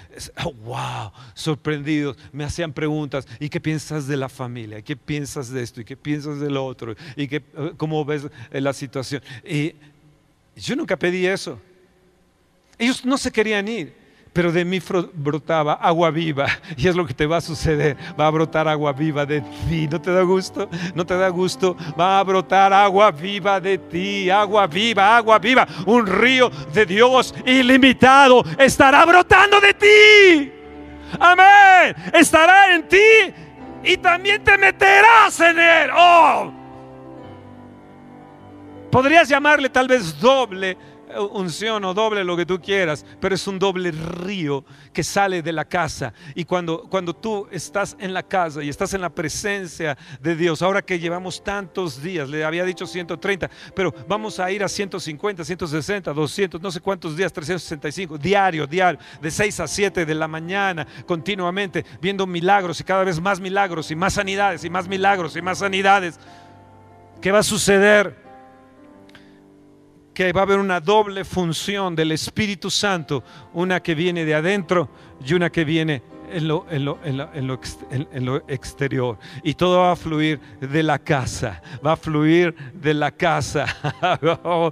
[0.44, 4.82] oh, wow, sorprendidos, me hacían preguntas, ¿y qué piensas de la familia?
[4.82, 5.82] ¿Qué piensas de esto?
[5.82, 6.96] ¿Y qué piensas de lo otro?
[7.16, 7.44] ¿Y qué,
[7.78, 9.22] cómo ves eh, la situación?
[9.48, 9.76] Y
[10.56, 11.62] yo nunca pedí eso.
[12.80, 13.94] Ellos no se querían ir,
[14.34, 14.82] pero de mí
[15.14, 16.48] brotaba agua viva.
[16.76, 17.96] Y es lo que te va a suceder.
[18.20, 19.88] Va a brotar agua viva de ti.
[19.88, 20.68] ¿No te da gusto?
[20.96, 21.78] ¿No te da gusto?
[22.00, 24.28] Va a brotar agua viva de ti.
[24.32, 25.68] Agua viva, agua viva.
[25.86, 30.61] Un río de Dios ilimitado estará brotando de ti.
[31.20, 31.96] Amén.
[32.14, 33.34] Estará en ti
[33.84, 35.90] y también te meterás en él.
[35.96, 36.52] Oh.
[38.92, 40.78] Podrías llamarle tal vez doble
[41.20, 45.52] unción o doble lo que tú quieras, pero es un doble río que sale de
[45.52, 46.14] la casa.
[46.36, 50.62] Y cuando, cuando tú estás en la casa y estás en la presencia de Dios,
[50.62, 55.44] ahora que llevamos tantos días, le había dicho 130, pero vamos a ir a 150,
[55.44, 60.28] 160, 200, no sé cuántos días, 365, diario, diario, de 6 a 7 de la
[60.28, 65.36] mañana, continuamente, viendo milagros y cada vez más milagros y más sanidades y más milagros
[65.36, 66.20] y más sanidades.
[67.22, 68.31] ¿Qué va a suceder?
[70.22, 74.88] Que va a haber una doble función del Espíritu Santo, una que viene de adentro
[75.26, 79.18] y una que viene en lo, en lo, en lo, exterior.
[79.44, 83.66] Y todo va a fluir de la casa, va a fluir de la casa.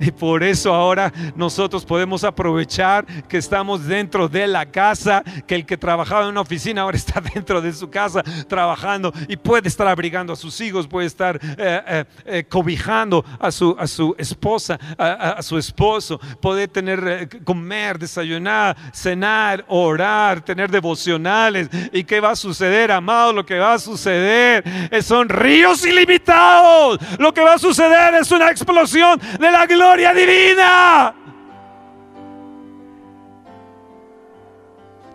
[0.00, 5.66] y, por eso ahora nosotros podemos aprovechar que estamos dentro de la casa, que el
[5.66, 9.86] que trabajaba en una oficina ahora está dentro de su casa trabajando y puede estar
[9.86, 14.78] abrigando a sus hijos, puede estar eh, eh, eh, cobijando a su, a su esposa,
[14.98, 21.68] a, su esposo, puede tener, comer, desayunar, cenar, orar, tener devocionales.
[21.92, 23.32] ¿Y qué va a suceder, amado?
[23.32, 24.64] Lo que va a suceder
[25.02, 26.98] son ríos ilimitados.
[27.18, 31.14] Lo que va a suceder es una explosión de la gloria divina.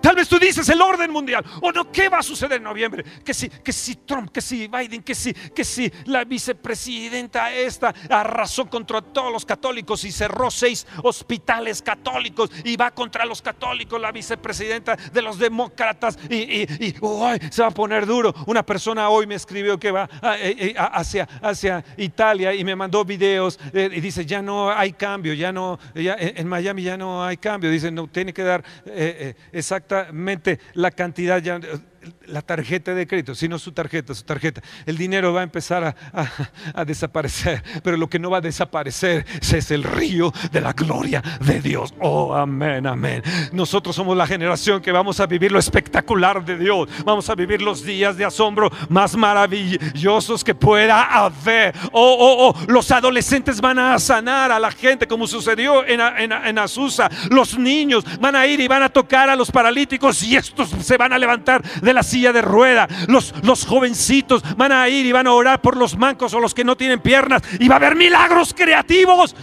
[0.05, 1.43] Tal vez tú dices el orden mundial.
[1.63, 1.91] ¿O no?
[1.91, 3.03] ¿Qué va a suceder en noviembre?
[3.25, 7.91] Que si, que si Trump, que si Biden, que si, que si la vicepresidenta esta
[8.07, 13.99] arrasó contra todos los católicos y cerró seis hospitales católicos y va contra los católicos,
[13.99, 16.67] la vicepresidenta de los demócratas y,
[17.49, 18.31] se va a poner duro.
[18.45, 23.03] Una persona hoy me escribió que va eh, eh, hacia, hacia Italia y me mandó
[23.05, 27.37] videos eh, y dice, ya no hay cambio, ya no, en Miami ya no hay
[27.37, 27.71] cambio.
[27.71, 28.63] Dice, no, tiene que dar
[30.73, 31.59] la cantidad ya
[32.27, 34.61] la tarjeta de crédito, sino su tarjeta, su tarjeta.
[34.85, 39.71] El dinero va a empezar a, desaparecer, pero lo que no va a desaparecer es
[39.71, 41.93] el río de la gloria de Dios.
[41.99, 43.23] Oh, amén, amén.
[43.51, 46.89] Nosotros somos la generación que vamos a vivir lo espectacular de Dios.
[47.03, 51.75] Vamos a vivir los días de asombro más maravillosos que pueda haber.
[51.91, 56.31] Oh, oh, oh, los adolescentes van a sanar a la gente como sucedió en, en,
[56.31, 57.09] en Azusa.
[57.29, 60.97] Los niños van a ir y van a tocar a los paralíticos y estos se
[60.97, 62.87] van a levantar de la silla de rueda.
[63.07, 66.53] Los, los jovencitos van a ir y van a orar por los mancos o los
[66.53, 67.41] que no tienen piernas.
[67.59, 69.35] Y va a haber milagros creativos.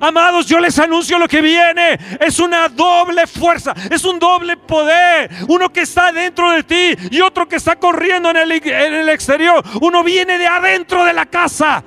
[0.00, 1.98] Amados, yo les anuncio lo que viene.
[2.20, 5.30] Es una doble fuerza, es un doble poder.
[5.48, 9.08] Uno que está dentro de ti y otro que está corriendo en el, en el
[9.08, 9.64] exterior.
[9.80, 11.82] Uno viene de adentro de la casa.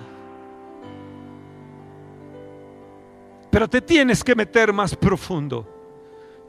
[3.49, 5.69] Pero te tienes que meter más profundo.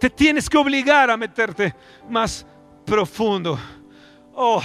[0.01, 1.75] Te tienes que obligar a meterte
[2.09, 2.47] más
[2.85, 3.59] profundo.
[4.35, 4.63] Oh,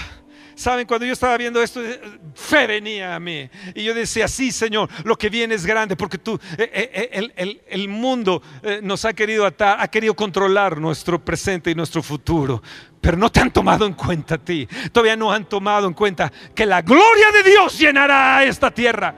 [0.55, 1.99] saben, cuando yo estaba viendo esto, eh,
[2.33, 3.49] fe venía a mí.
[3.75, 7.33] Y yo decía, sí, Señor, lo que viene es grande, porque tú, eh, eh, el,
[7.35, 8.41] el- el mundo
[8.81, 12.61] nos ha querido atar, ha querido controlar nuestro presente y nuestro futuro.
[13.01, 14.67] Pero no te han tomado en cuenta a ti.
[14.91, 19.15] Todavía no han tomado en cuenta que la gloria de Dios llenará esta tierra.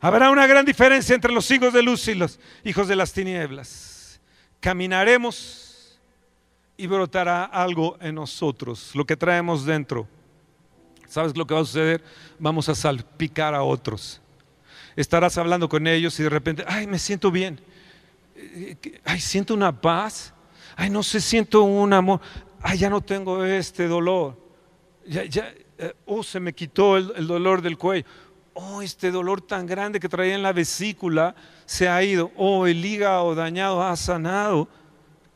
[0.00, 4.20] Habrá una gran diferencia entre los hijos de luz y los hijos de las tinieblas.
[4.60, 5.98] Caminaremos
[6.76, 10.06] y brotará algo en nosotros, lo que traemos dentro.
[11.08, 12.04] ¿Sabes lo que va a suceder?
[12.38, 14.20] Vamos a salpicar a otros.
[14.94, 17.60] Estarás hablando con ellos y de repente, ay, me siento bien.
[19.04, 20.32] Ay, siento una paz.
[20.76, 22.20] Ay, no sé, siento un amor.
[22.60, 24.36] Ay, ya no tengo este dolor.
[25.06, 25.52] Ya, ya,
[26.04, 28.06] oh, se me quitó el, el dolor del cuello.
[28.60, 32.32] Oh, este dolor tan grande que traía en la vesícula se ha ido.
[32.36, 34.66] Oh, el hígado dañado ha sanado.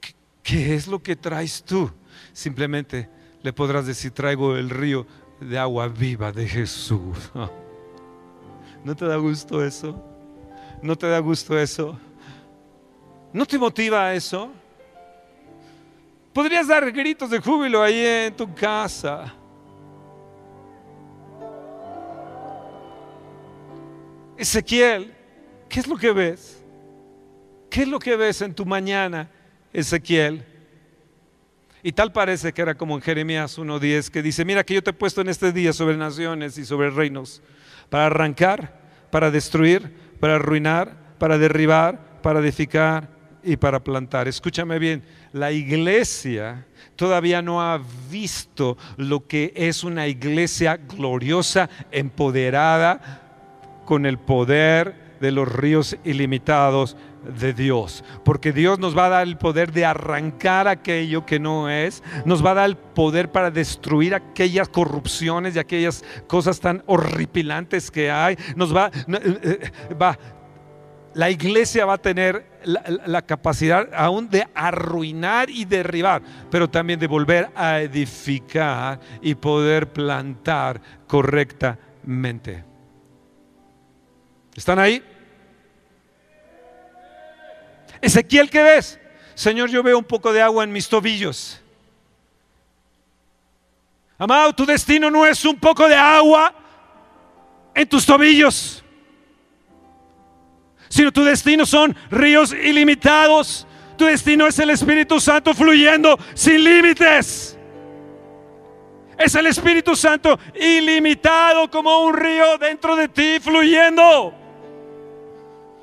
[0.00, 0.12] ¿Qué,
[0.42, 1.88] qué es lo que traes tú?
[2.32, 3.08] Simplemente
[3.40, 5.06] le podrás decir, traigo el río
[5.38, 7.30] de agua viva de Jesús.
[8.84, 10.04] ¿No te da gusto eso?
[10.82, 11.96] ¿No te da gusto eso?
[13.32, 14.50] ¿No te motiva eso?
[16.32, 19.32] Podrías dar gritos de júbilo ahí en tu casa.
[24.36, 25.12] Ezequiel,
[25.68, 26.62] ¿qué es lo que ves?
[27.70, 29.30] ¿Qué es lo que ves en tu mañana,
[29.72, 30.44] Ezequiel?
[31.82, 34.90] Y tal parece que era como en Jeremías 1.10 que dice, mira que yo te
[34.90, 37.42] he puesto en este día sobre naciones y sobre reinos,
[37.90, 38.80] para arrancar,
[39.10, 43.08] para destruir, para arruinar, para derribar, para edificar
[43.42, 44.28] y para plantar.
[44.28, 45.02] Escúchame bien,
[45.32, 47.80] la iglesia todavía no ha
[48.10, 53.21] visto lo que es una iglesia gloriosa, empoderada,
[53.84, 56.96] con el poder de los ríos ilimitados
[57.38, 58.02] de Dios.
[58.24, 62.44] Porque Dios nos va a dar el poder de arrancar aquello que no es, nos
[62.44, 68.10] va a dar el poder para destruir aquellas corrupciones y aquellas cosas tan horripilantes que
[68.10, 68.36] hay.
[68.56, 70.18] Nos va, eh, eh, va
[71.14, 76.98] la iglesia va a tener la- la capacidad aún de arruinar y derribar, pero también
[76.98, 82.64] de volver a edificar y poder plantar correctamente.
[84.54, 85.02] ¿Están ahí?
[88.00, 88.98] Ezequiel, ¿qué ves?
[89.34, 91.60] Señor, yo veo un poco de agua en mis tobillos.
[94.18, 96.54] Amado, tu destino no es un poco de agua
[97.74, 98.84] en tus tobillos,
[100.88, 103.66] sino tu destino son ríos ilimitados.
[103.96, 107.58] Tu destino es el Espíritu Santo fluyendo sin límites.
[109.18, 114.41] Es el Espíritu Santo ilimitado como un río dentro de ti fluyendo.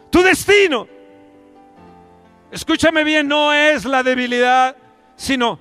[0.10, 0.88] Tu destino,
[2.51, 4.76] escúchame bien, no es la debilidad,
[5.16, 5.60] sino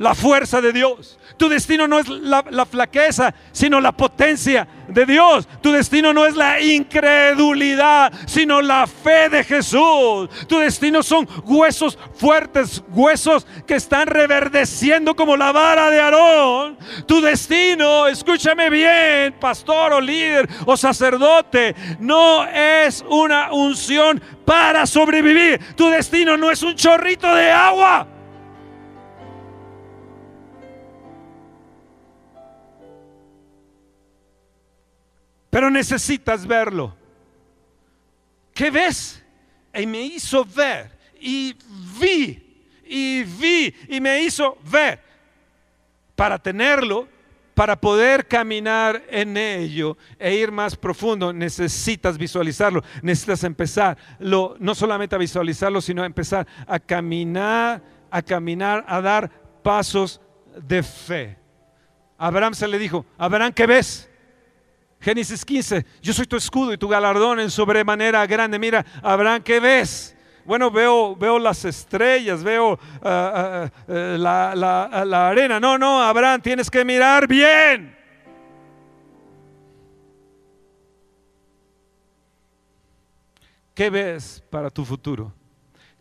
[0.00, 1.18] la fuerza de Dios.
[1.36, 5.46] Tu destino no es la, la flaqueza, sino la potencia de Dios.
[5.60, 10.30] Tu destino no es la incredulidad, sino la fe de Jesús.
[10.48, 16.78] Tu destino son huesos fuertes, huesos que están reverdeciendo como la vara de Aarón.
[17.06, 25.60] Tu destino, escúchame bien, pastor o líder o sacerdote, no es una unción para sobrevivir.
[25.76, 28.19] Tu destino no es un chorrito de agua.
[35.50, 36.96] Pero necesitas verlo.
[38.54, 39.22] ¿Qué ves?
[39.74, 40.90] Y me hizo ver.
[41.20, 41.56] Y
[42.00, 42.64] vi.
[42.84, 43.74] Y vi.
[43.88, 45.00] Y me hizo ver.
[46.14, 47.08] Para tenerlo,
[47.54, 52.82] para poder caminar en ello e ir más profundo, necesitas visualizarlo.
[53.02, 59.00] Necesitas empezar, lo, no solamente a visualizarlo, sino a empezar a caminar, a caminar, a
[59.00, 59.30] dar
[59.62, 60.20] pasos
[60.56, 61.36] de fe.
[62.18, 64.09] Abraham se le dijo, Abraham, ¿qué ves?
[65.00, 68.58] Génesis 15, yo soy tu escudo y tu galardón en sobremanera grande.
[68.58, 70.14] Mira, Abraham, ¿qué ves?
[70.44, 75.58] Bueno, veo, veo las estrellas, veo ah, ah, ah, la, la- la arena.
[75.58, 77.96] No, no, Abraham, tienes que mirar bien.
[83.74, 85.32] ¿Qué ves para tu futuro?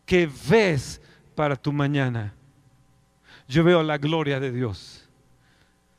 [0.05, 1.01] ¿Qué ves
[1.35, 2.33] para tu mañana?
[3.47, 5.07] Yo veo la gloria de Dios.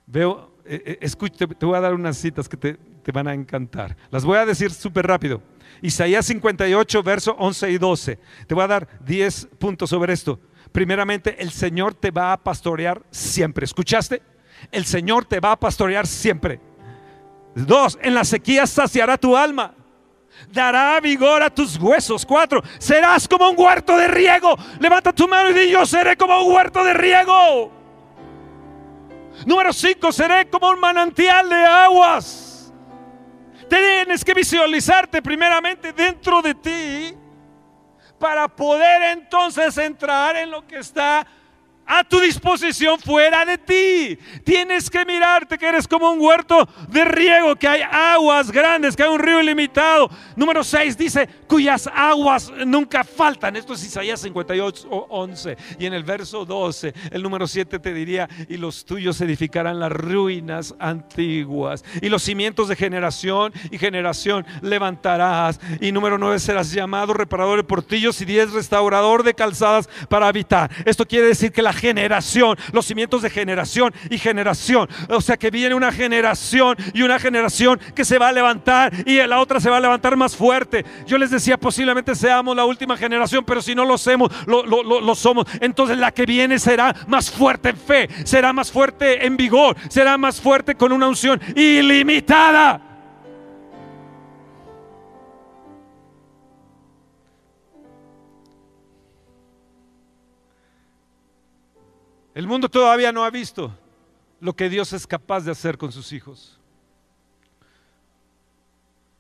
[0.06, 2.76] Veo, eh, eh, te voy a dar unas citas que te,
[3.10, 3.96] van a encantar.
[4.10, 5.42] Las voy a decir súper rápido.
[5.82, 8.18] Isaías 58, verso 11 y 12.
[8.46, 10.38] Te voy a dar 10 puntos sobre esto.
[10.72, 13.64] Primeramente, el Señor te va a pastorear siempre.
[13.64, 14.22] ¿Escuchaste?
[14.70, 16.60] El Señor te va a pastorear siempre.
[17.54, 19.74] Dos, en la sequía saciará tu alma.
[20.52, 22.24] dará vigor a tus huesos.
[22.24, 24.56] Cuatro, serás como un huerto de riego.
[24.78, 27.72] Levanta tu mano y di, yo seré como un huerto de riego.
[29.46, 32.49] Número cinco, seré como un manantial de aguas.
[33.70, 37.14] Tienes que visualizarte primeramente dentro de ti
[38.18, 41.24] para poder entonces entrar en lo que está
[41.90, 44.18] a tu disposición fuera de ti.
[44.44, 49.02] Tienes que mirarte que eres como un huerto de riego, que hay aguas grandes, que
[49.02, 50.08] hay un río ilimitado.
[50.36, 53.56] Número 6 dice, cuyas aguas nunca faltan.
[53.56, 55.56] Esto es Isaías 58, 11.
[55.80, 59.90] Y en el verso 12, el número 7 te diría, y los tuyos edificarán las
[59.90, 61.84] ruinas antiguas.
[62.00, 65.58] Y los cimientos de generación y generación levantarás.
[65.80, 70.70] Y número 9 serás llamado reparador de portillos y 10 restaurador de calzadas para habitar.
[70.84, 74.88] Esto quiere decir que la generación, los cimientos de generación y generación.
[75.08, 79.16] O sea que viene una generación y una generación que se va a levantar y
[79.26, 80.84] la otra se va a levantar más fuerte.
[81.06, 83.96] Yo les decía, posiblemente seamos la última generación, pero si no lo
[84.46, 85.46] lo, lo somos.
[85.60, 90.18] Entonces la que viene será más fuerte en fe, será más fuerte en vigor, será
[90.18, 92.89] más fuerte con una unción ilimitada.
[102.34, 103.76] El mundo todavía no ha visto
[104.40, 106.58] lo que Dios es capaz de hacer con sus hijos.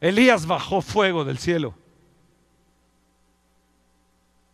[0.00, 1.74] Elías bajó fuego del cielo.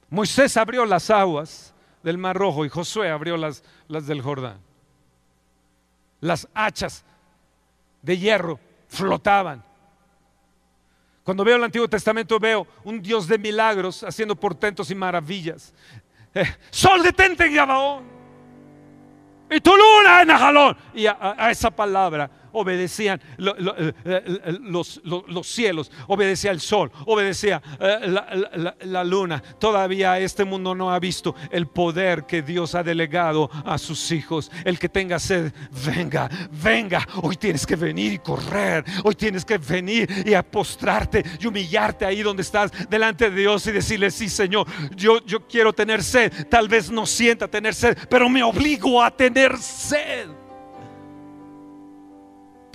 [0.09, 4.59] Moisés abrió las aguas del Mar Rojo y Josué abrió las, las del Jordán.
[6.21, 7.05] Las hachas
[8.03, 9.65] de hierro flotaban.
[11.23, 15.75] Cuando veo el Antiguo Testamento veo un Dios de milagros haciendo portentos y maravillas.
[16.35, 18.16] Eh, sol detente en Gabaón.
[19.51, 20.77] Y tu luna en Najalón.
[20.95, 25.01] Y a, esa palabra obedecían eh, eh, los,
[25.47, 29.43] cielos, obedecía el sol, obedecía eh, la, luna.
[29.59, 34.51] Todavía este mundo no ha visto el poder que Dios ha delegado a sus hijos.
[34.65, 35.53] El que tenga sed,
[35.85, 36.31] venga,
[36.63, 37.07] venga.
[37.23, 38.85] Hoy tienes que venir y correr.
[39.05, 43.73] Hoy tienes que venir y apostrarte y humillarte ahí donde estás delante de Dios y
[43.73, 46.33] decirle, sí Señor, yo, yo quiero tener sed.
[46.49, 50.36] Tal vez no sienta tener sed, pero me obligo a tener sed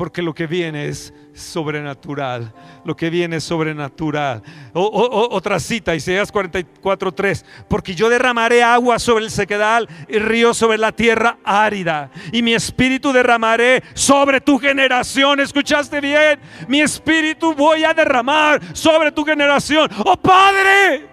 [0.02, 2.52] porque lo que viene es sobrenatural.
[2.84, 4.42] Lo que viene es sobrenatural.
[4.74, 7.46] otra cita, Isaías 44:3.
[7.68, 12.10] Porque yo derramaré agua sobre el sequedal y río sobre la tierra árida.
[12.32, 15.40] Y mi espíritu derramaré sobre tu generación.
[15.40, 16.40] ¿Escuchaste bien?
[16.68, 19.88] Mi espíritu voy a derramar sobre tu generación.
[20.04, 21.11] Oh Padre.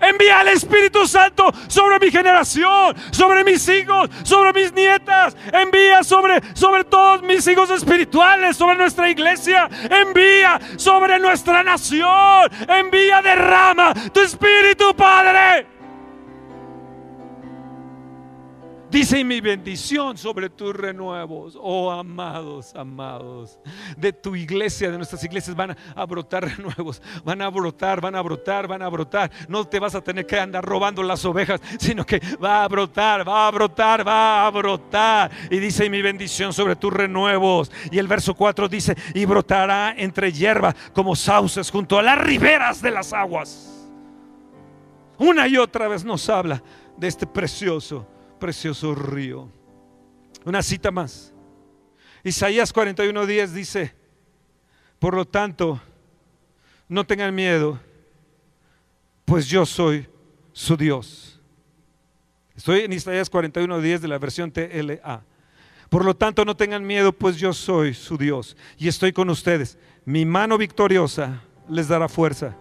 [0.00, 5.36] Envía el Espíritu Santo sobre mi generación, sobre mis hijos, sobre mis nietas.
[5.52, 9.68] Envía sobre, sobre todos mis hijos espirituales, sobre nuestra iglesia.
[9.90, 12.50] Envía sobre nuestra nación.
[12.68, 15.73] Envía, derrama tu Espíritu, Padre.
[18.94, 23.58] Dice mi bendición sobre tus renuevos, oh amados, amados,
[23.96, 28.22] de tu iglesia, de nuestras iglesias van a brotar renuevos, van a brotar, van a
[28.22, 29.32] brotar, van a brotar.
[29.48, 33.26] No te vas a tener que andar robando las ovejas, sino que va a brotar,
[33.28, 35.28] va a brotar, va a brotar.
[35.50, 37.72] Y dice mi bendición sobre tus renuevos.
[37.90, 42.80] Y el verso 4 dice, y brotará entre hierba como sauces junto a las riberas
[42.80, 43.88] de las aguas.
[45.18, 46.62] Una y otra vez nos habla
[46.96, 48.13] de este precioso
[48.44, 49.48] precioso río.
[50.44, 51.32] Una cita más.
[52.22, 53.94] Isaías 41:10 dice,
[54.98, 55.80] por lo tanto,
[56.86, 57.80] no tengan miedo,
[59.24, 60.06] pues yo soy
[60.52, 61.40] su Dios.
[62.54, 65.24] Estoy en Isaías 41:10 de la versión TLA.
[65.88, 69.78] Por lo tanto, no tengan miedo, pues yo soy su Dios y estoy con ustedes.
[70.04, 72.54] Mi mano victoriosa les dará fuerza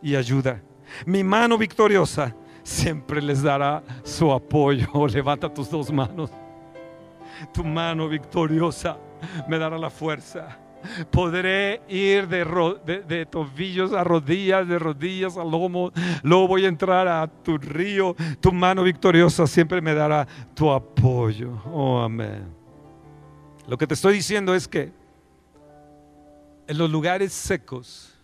[0.00, 0.62] y ayuda.
[1.06, 5.06] Mi mano victoriosa siempre les dará su apoyo.
[5.08, 6.30] Levanta tus dos manos.
[7.52, 8.96] Tu mano victoriosa
[9.48, 10.58] me dará la fuerza.
[11.10, 15.92] Podré ir de, tobillos a rodillas, de rodillas a lomo.
[16.22, 18.16] Luego voy a entrar a tu río.
[18.40, 21.60] Tu mano victoriosa siempre me dará tu apoyo.
[21.72, 22.44] Oh, amén.
[23.68, 24.92] Lo que te estoy diciendo es que
[26.66, 28.18] en los lugares secos,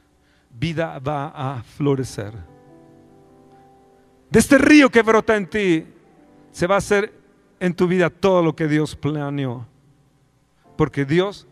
[0.51, 2.35] vida va a florecer
[4.31, 5.87] de este río que brota en ti,
[6.51, 7.13] se va a hacer
[7.61, 9.67] en tu vida todo lo que Dios planeó.
[10.77, 11.47] Porque Dios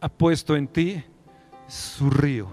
[0.00, 1.04] ha puesto en ti
[1.66, 2.48] su río.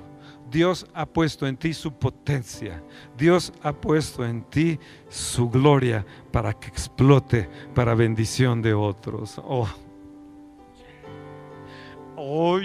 [0.49, 2.83] Dios ha puesto en ti su potencia.
[3.17, 9.39] Dios ha puesto en ti su gloria para que explote para bendición de otros.
[9.43, 9.69] Oh.
[12.15, 12.59] Oh,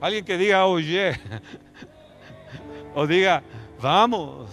[0.00, 1.18] Alguien que diga, oye.
[2.92, 3.44] O diga,
[3.80, 4.50] vamos.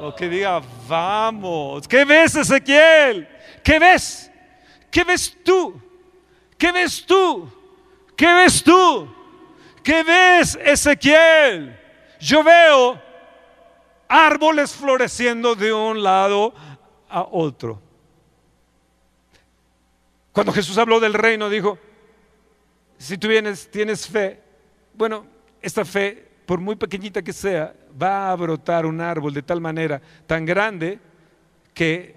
[0.00, 1.88] O que diga, vamos.
[1.88, 3.28] ¿Qué ves, Ezequiel?
[3.62, 4.30] ¿Qué ves?
[4.90, 5.80] ¿Qué ves tú?
[6.58, 7.50] ¿Qué ves tú?
[8.16, 9.14] ¿Qué ves tú?
[9.82, 11.78] ¿Qué ves, Ezequiel?
[12.20, 13.00] Yo veo
[14.08, 16.54] árboles floreciendo de un lado
[17.08, 17.80] a otro.
[20.32, 21.78] Cuando Jesús habló del reino, dijo,
[22.98, 24.42] si tú vienes, tienes fe,
[24.94, 25.26] bueno,
[25.62, 30.00] esta fe, por muy pequeñita que sea, va a brotar un árbol de tal manera,
[30.26, 30.98] tan grande,
[31.74, 32.14] que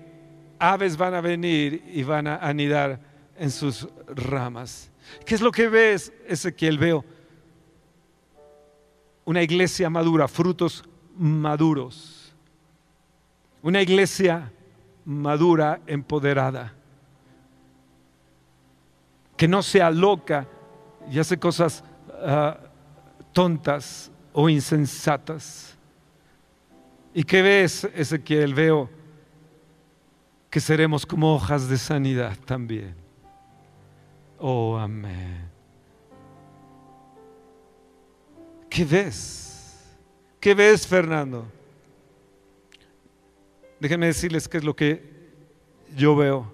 [0.60, 3.00] aves van a venir y van a anidar
[3.38, 4.92] en sus ramas.
[5.26, 6.78] ¿Qué es lo que ves, Ezequiel?
[6.78, 7.06] Veo
[9.26, 10.84] una iglesia madura, frutos
[11.16, 12.34] maduros.
[13.62, 14.52] Una iglesia
[15.06, 16.74] madura, empoderada.
[19.38, 20.48] Que no sea loca
[21.12, 21.84] y hace cosas
[22.26, 22.58] ah,
[23.32, 25.69] tontas o insensatas.
[27.14, 28.54] ¿Y qué ves, Ezequiel?
[28.54, 28.90] Veo
[30.50, 32.96] que seremos como hojas de sanidad también.
[34.38, 35.50] Oh, amén.
[38.70, 39.98] ¿Qué ves?
[40.40, 41.46] ¿Qué ves, Fernando?
[43.80, 45.04] Déjenme decirles qué es lo que
[45.96, 46.52] yo veo.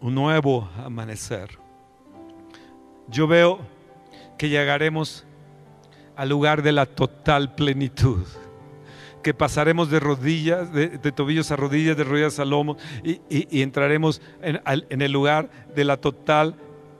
[0.00, 1.65] Un nuevo amanecer.
[3.08, 3.60] Yo veo
[4.38, 5.24] que llegaremos
[6.16, 8.24] al lugar de la total plenitud
[9.22, 14.60] que pasaremos de rodillas, de, tobillos a rodillas, de rodillas a lomo, y, entraremos en,
[14.64, 16.54] en el lugar de la total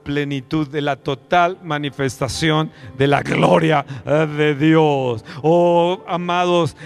[0.06, 5.24] plenitud, de la total manifestación de la gloria eh, de Dios.
[5.42, 6.76] Oh, amados,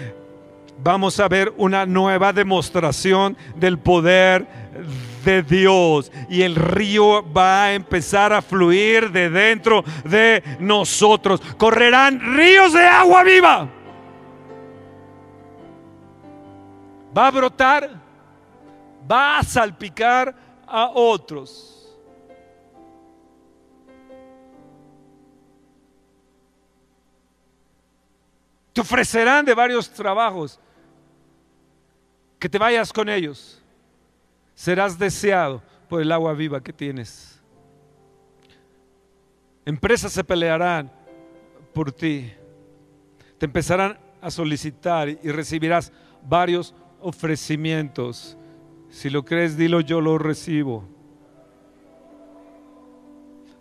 [0.83, 5.10] vamos a ver una nueva demostración del poder de
[5.43, 11.41] Dios y el río va a empezar a fluir de dentro de nosotros.
[11.57, 13.69] Correrán ríos de agua viva
[17.15, 17.89] va a brotar,
[19.09, 21.67] va a salpicar a otros.
[28.73, 30.57] Te ofrecerán de varios trabajos
[32.39, 33.60] que te vayas con ellos.
[34.61, 37.41] Serás deseado por el agua viva que tienes.
[39.65, 40.91] Empresas se pelearán
[41.73, 42.31] por ti.
[43.39, 45.91] Te empezarán a solicitar y recibirás
[46.29, 48.37] varios ofrecimientos.
[48.91, 50.83] Si lo crees, dilo, yo lo recibo.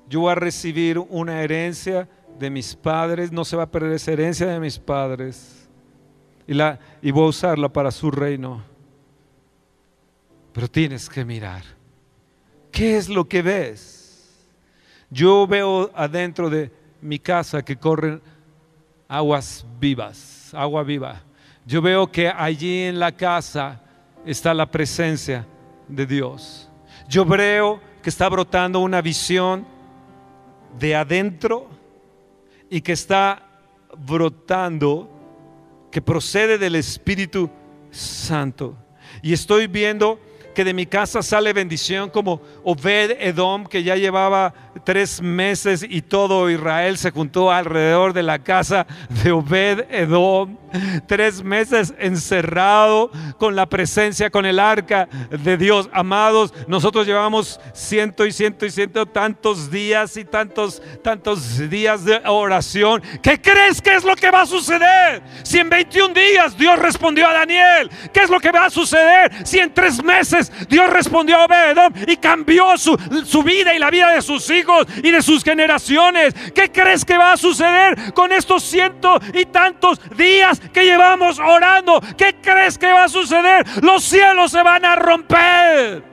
[0.06, 4.12] Yo voy a recibir una herencia de mis padres, no se va a perder esa
[4.12, 5.66] herencia de mis padres.
[6.46, 8.69] Y, la, y voy a usarla para su reino.
[10.52, 11.62] Pero tienes que mirar.
[12.70, 14.38] ¿Qué es lo que ves?
[15.10, 16.70] Yo veo adentro de
[17.00, 18.20] mi casa que corren
[19.08, 21.22] aguas vivas, agua viva.
[21.66, 23.80] Yo veo que allí en la casa
[24.24, 25.46] está la presencia
[25.88, 26.68] de Dios.
[27.08, 29.66] Yo veo que está brotando una visión
[30.78, 31.68] de adentro
[32.68, 33.42] y que está
[33.98, 35.10] brotando,
[35.90, 37.50] que procede del Espíritu
[37.90, 38.76] Santo.
[39.22, 40.20] Y estoy viendo
[40.60, 44.52] que de mi casa sale bendición como Obed Edom, que ya llevaba
[44.84, 48.86] tres meses y todo Israel se juntó alrededor de la casa
[49.22, 50.56] de Obed Edom.
[51.08, 55.90] Tres meses encerrado con la presencia, con el arca de Dios.
[55.92, 62.20] Amados, nosotros llevamos ciento y ciento y ciento tantos días y tantos, tantos días de
[62.24, 63.02] oración.
[63.20, 65.22] ¿Qué crees que es lo que va a suceder?
[65.42, 69.44] Si en 21 días Dios respondió a Daniel, ¿qué es lo que va a suceder?
[69.44, 73.80] Si en tres meses Dios respondió a Obed Edom y cambió su, su vida y
[73.80, 74.69] la vida de sus hijos
[75.02, 76.34] y de sus generaciones.
[76.54, 82.00] ¿Qué crees que va a suceder con estos ciento y tantos días que llevamos orando?
[82.16, 83.66] ¿Qué crees que va a suceder?
[83.82, 86.10] Los cielos se van a romper.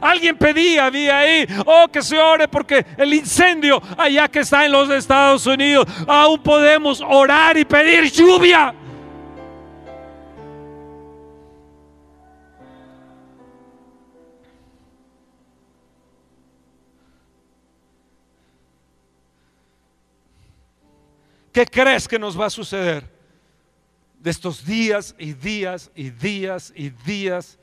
[0.00, 4.72] Alguien pedía, había ahí, oh, que se ore porque el incendio allá que está en
[4.72, 8.74] los Estados Unidos, aún podemos orar y pedir lluvia.
[21.52, 23.08] ¿Qué crees que nos va a suceder?
[24.18, 27.58] De estos días y días y días y días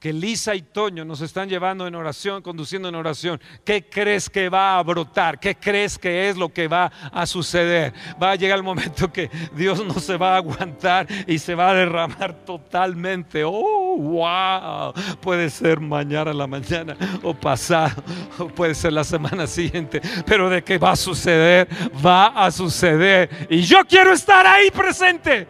[0.00, 3.38] que Lisa y Toño nos están llevando en oración, conduciendo en oración.
[3.64, 5.38] ¿Qué crees que va a brotar?
[5.38, 7.92] ¿Qué crees que es lo que va a suceder?
[8.20, 11.70] Va a llegar el momento que Dios no se va a aguantar y se va
[11.70, 13.44] a derramar totalmente.
[13.44, 13.79] ¡Oh!
[13.96, 14.92] Wow.
[15.20, 18.02] Puede ser mañana a la mañana o pasado,
[18.38, 21.68] o puede ser la semana siguiente, pero de que va a suceder,
[22.04, 23.46] va a suceder.
[23.50, 25.46] Y yo quiero estar ahí presente.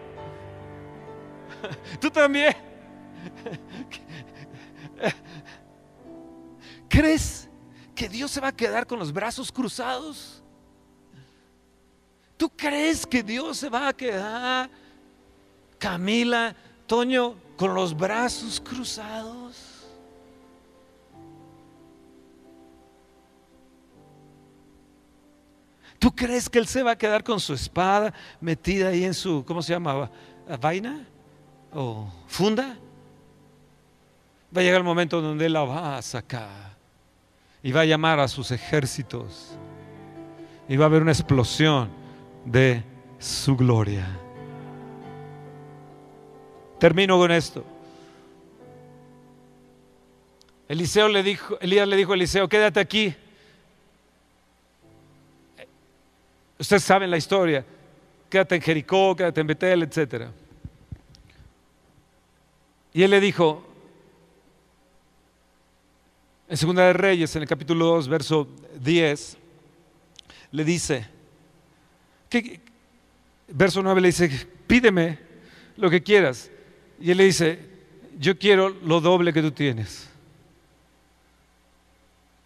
[2.01, 2.55] Tú también.
[6.89, 7.49] ¿Crees
[7.95, 10.43] que Dios se va a quedar con los brazos cruzados?
[12.37, 14.71] ¿Tú crees que Dios se va a quedar,
[15.79, 19.85] Camila, Toño, con los brazos cruzados?
[25.99, 29.45] ¿Tú crees que Él se va a quedar con su espada metida ahí en su,
[29.45, 30.11] ¿cómo se llamaba?
[30.59, 31.07] ¿Vaina?
[31.75, 32.79] ¿O funda?
[34.57, 36.75] Va a llegar el momento donde Él la va a sacar
[37.63, 39.51] y va a llamar a sus ejércitos
[40.67, 41.91] y va a haber una explosión
[42.47, 42.83] de
[43.19, 44.20] su gloria.
[46.81, 47.63] Termino con esto.
[50.67, 53.15] Eliseo le dijo, Elías le dijo a Eliseo, quédate aquí.
[56.59, 57.65] Ustedes saben la historia.
[58.31, 60.29] Quédate en Jericó, quédate en Betel, etc.
[62.95, 63.63] Y él le dijo,
[66.49, 68.49] en Segunda de Reyes, en el capítulo 2, verso
[68.81, 69.37] 10,
[70.53, 71.07] le dice,
[73.49, 75.19] verso 9 le dice, pídeme
[75.77, 76.51] lo que quieras.
[77.01, 77.59] Y él le dice,
[78.19, 80.09] yo quiero lo doble que tú tienes.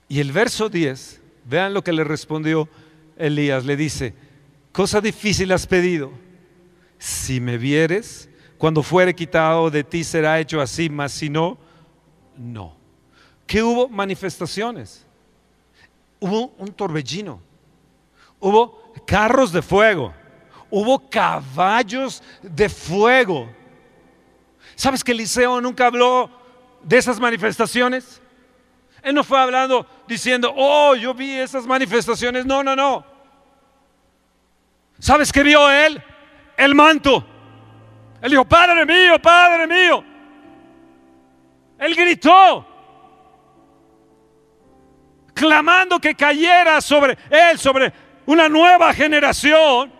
[0.08, 2.68] Y el verso 10, vean lo que le respondió
[3.16, 4.14] Elías, le dice,
[4.72, 6.12] cosa difícil has pedido,
[6.98, 8.28] si me vieres,
[8.58, 11.58] cuando fuere quitado de ti será hecho así, mas si no,
[12.36, 12.74] no.
[13.46, 13.88] ¿Qué hubo?
[13.88, 15.04] Manifestaciones.
[16.18, 17.40] Hubo un torbellino.
[18.40, 20.14] Hubo carros de fuego.
[20.70, 23.48] Hubo caballos de fuego.
[24.76, 26.30] ¿Sabes que Eliseo nunca habló
[26.82, 28.20] de esas manifestaciones?
[29.02, 32.46] Él no fue hablando diciendo, oh, yo vi esas manifestaciones.
[32.46, 33.04] No, no, no.
[34.98, 36.02] ¿Sabes qué vio él?
[36.56, 37.24] El manto.
[38.22, 40.02] Él dijo, Padre mío, Padre mío.
[41.78, 42.66] Él gritó,
[45.34, 47.92] clamando que cayera sobre él, sobre
[48.24, 49.92] una nueva generación.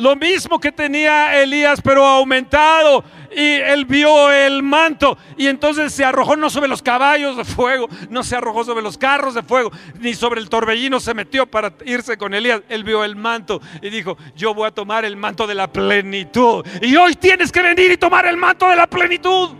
[0.00, 3.04] Lo mismo que tenía Elías, pero aumentado.
[3.30, 7.86] Y él vio el manto y entonces se arrojó no sobre los caballos de fuego,
[8.08, 9.70] no se arrojó sobre los carros de fuego,
[10.00, 12.62] ni sobre el torbellino se metió para irse con Elías.
[12.68, 16.66] Él vio el manto y dijo, yo voy a tomar el manto de la plenitud.
[16.80, 19.50] Y hoy tienes que venir y tomar el manto de la plenitud.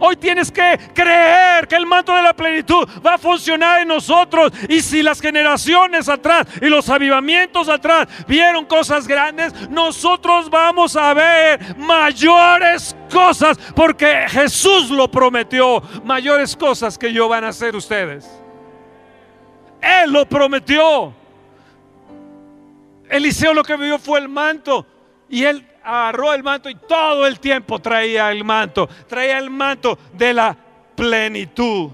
[0.00, 4.52] Hoy tienes que creer que el manto de la plenitud va a funcionar en nosotros.
[4.68, 11.12] Y si las generaciones atrás y los avivamientos atrás vieron cosas grandes, nosotros vamos a
[11.14, 15.82] ver mayores cosas porque Jesús lo prometió.
[16.04, 18.28] Mayores cosas que yo van a hacer ustedes.
[19.80, 21.12] Él lo prometió.
[23.08, 24.86] Eliseo lo que vio fue el manto
[25.28, 29.98] y él agarró el manto y todo el tiempo traía el manto, traía el manto
[30.12, 30.56] de la
[30.94, 31.90] plenitud.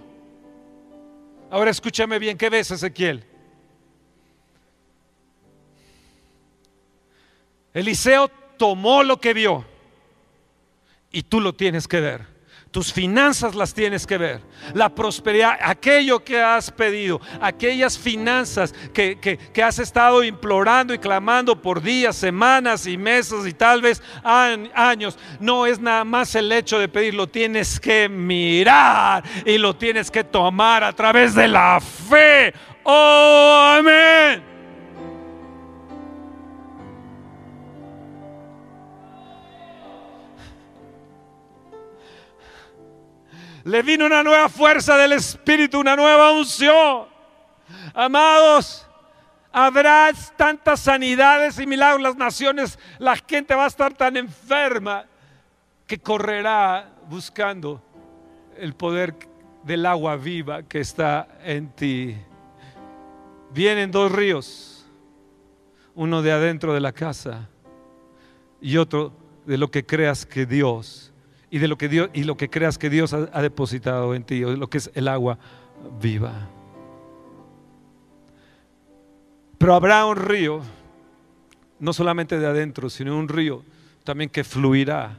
[1.50, 3.24] Ahora escúchame bien, ¿qué ves Ezequiel?
[7.72, 9.64] Eliseo tomó lo que vio
[11.10, 12.33] y tú lo tienes que ver.
[12.74, 14.40] Tus finanzas las tienes que ver.
[14.72, 21.62] La prosperidad, aquello que has pedido, aquellas finanzas que, que, has estado implorando y clamando
[21.62, 25.16] por días, semanas y meses y tal vez años.
[25.38, 30.24] No es nada más el hecho de pedirlo, tienes que mirar y lo tienes que
[30.24, 32.52] tomar a través de la fe.
[32.82, 34.53] Oh, amén.
[43.64, 47.06] Le vino una nueva fuerza del Espíritu, una nueva unción.
[47.94, 48.86] Amados,
[49.50, 55.06] habrá tantas sanidades y milagros las naciones, la gente va a estar tan enferma
[55.86, 57.82] que correrá buscando
[58.58, 59.14] el poder
[59.62, 62.16] del agua viva que está en ti.
[63.50, 64.86] Vienen dos ríos,
[65.94, 67.48] uno de adentro de la casa
[68.60, 69.12] y otro
[69.46, 71.13] de lo que creas que Dios
[71.54, 74.40] y de lo que Dios y lo que creas que Dios ha, depositado en ti,
[74.40, 75.38] lo que es el agua
[76.02, 76.48] viva.
[79.56, 80.62] Pero habrá un río,
[81.78, 83.62] no solamente de adentro, sino un río
[84.02, 85.16] también que fluirá,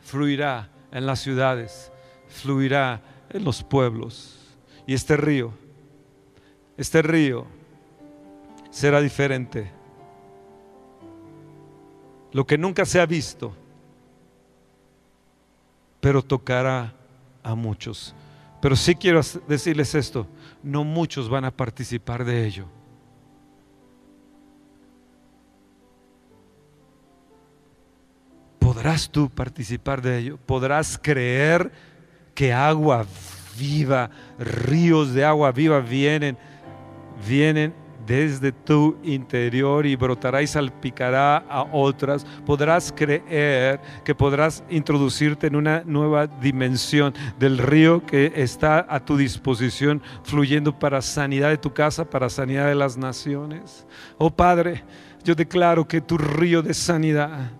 [0.00, 1.92] fluirá en las ciudades,
[2.28, 4.56] fluirá en los pueblos.
[4.86, 5.52] Y este río,
[6.78, 7.44] este río
[8.70, 9.70] será diferente.
[12.32, 13.54] Lo que nunca se ha visto
[16.02, 16.92] pero tocará
[17.44, 18.12] a muchos.
[18.60, 20.26] Pero sí quiero decirles esto,
[20.60, 22.66] no muchos van a participar de ello.
[28.58, 30.38] ¿Podrás tú participar de ello?
[30.44, 31.70] ¿Podrás creer
[32.34, 33.06] que agua
[33.56, 36.36] viva, ríos de agua viva vienen,
[37.28, 37.72] vienen
[38.06, 42.24] desde tu interior y brotará y salpicará a otras.
[42.44, 49.16] Podrás creer que podrás introducirte en una nueva dimensión del río que está a tu
[49.16, 53.86] disposición, fluyendo para sanidad de tu casa, para sanidad de las naciones.
[54.18, 54.84] Oh Padre,
[55.24, 57.50] yo declaro que tu río de sanidad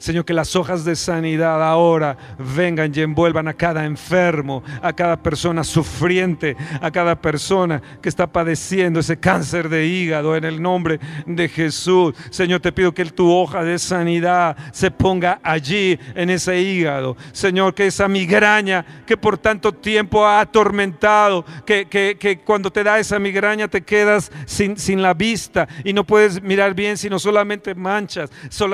[0.00, 2.16] Señor, que las hojas de sanidad ahora
[2.56, 8.26] vengan y envuelvan a cada enfermo, a cada persona sufriente, a cada persona que está
[8.26, 12.14] padeciendo ese cáncer de hígado en el nombre de Jesús.
[12.30, 17.18] Señor, te pido que tu hoja de sanidad se ponga allí en ese hígado.
[17.32, 23.18] Señor, que esa migraña que por tanto tiempo ha atormentado, que, cuando te da esa
[23.18, 28.30] migraña te quedas sin, sin, la vista y no puedes mirar bien, sino solamente manchas.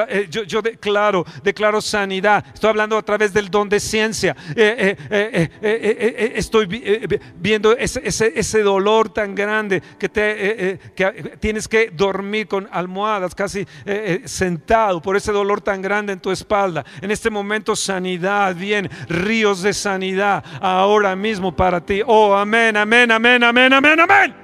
[0.09, 2.45] Eh, yo declaro declaro, sanidad.
[2.53, 4.37] Estoy hablando a través del don de ciencia.
[4.55, 6.67] Eh, eh, eh, estoy
[7.37, 13.67] viendo ese, dolor tan grande que, te, que tienes que dormir con almohadas, casi
[14.25, 16.85] sentado por ese dolor tan grande en tu espalda.
[17.01, 22.03] En este momento sanidad, bien, ríos de sanidad ahora mismo para ti.
[22.07, 24.35] Oh, amén, amén, amén, amén, amén, amén.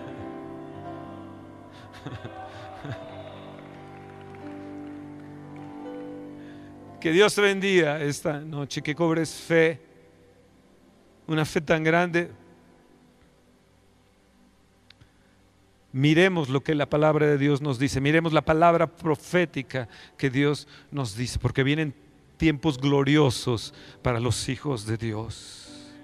[7.06, 9.80] Que Dios te bendiga esta noche, que cobres fe,
[11.28, 12.32] una fe tan grande.
[15.92, 19.88] Miremos lo que la palabra de Dios nos dice, miremos la palabra profética
[20.18, 21.94] que Dios nos dice, porque vienen
[22.38, 25.94] tiempos gloriosos para los hijos de Dios.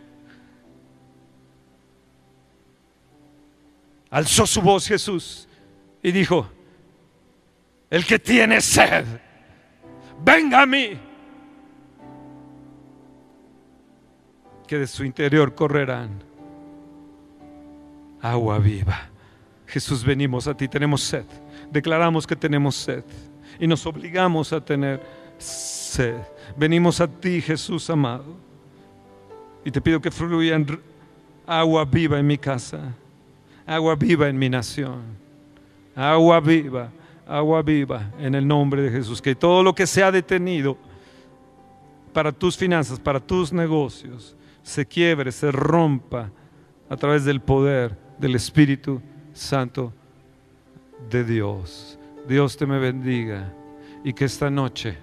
[4.09, 5.49] Alzó su voz Jesús
[6.01, 6.49] y dijo,
[7.91, 9.05] el que tiene sed,
[10.25, 10.99] venga a mí.
[14.67, 16.23] Que de su interior correrán
[18.21, 19.09] agua viva.
[19.67, 21.25] Jesús, venimos a ti, tenemos sed.
[21.71, 23.05] Declaramos que tenemos sed
[23.59, 25.01] y nos obligamos a tener
[25.39, 26.17] sed.
[26.57, 28.37] Venimos a ti, Jesús amado.
[29.65, 30.59] Y te pido que fluya
[31.47, 32.95] agua viva en mi casa,
[33.67, 35.03] agua viva en mi nación,
[35.95, 36.91] agua viva
[37.37, 39.23] agua viva en el nombre de Jesús.
[39.23, 40.77] Que todo lo que se ha detenido
[42.13, 46.31] para tus finanzas, para tus negocios, se quiebre, se rompa
[46.89, 49.01] a través del poder del Espíritu
[49.33, 49.93] Santo
[51.09, 51.99] de Dios.
[52.29, 53.53] Dios te me bendiga
[54.05, 54.99] y que esta noche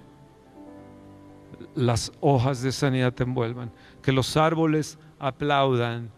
[1.75, 3.71] las hojas de sanidad te envuelvan,
[4.01, 6.11] que los árboles aplaudan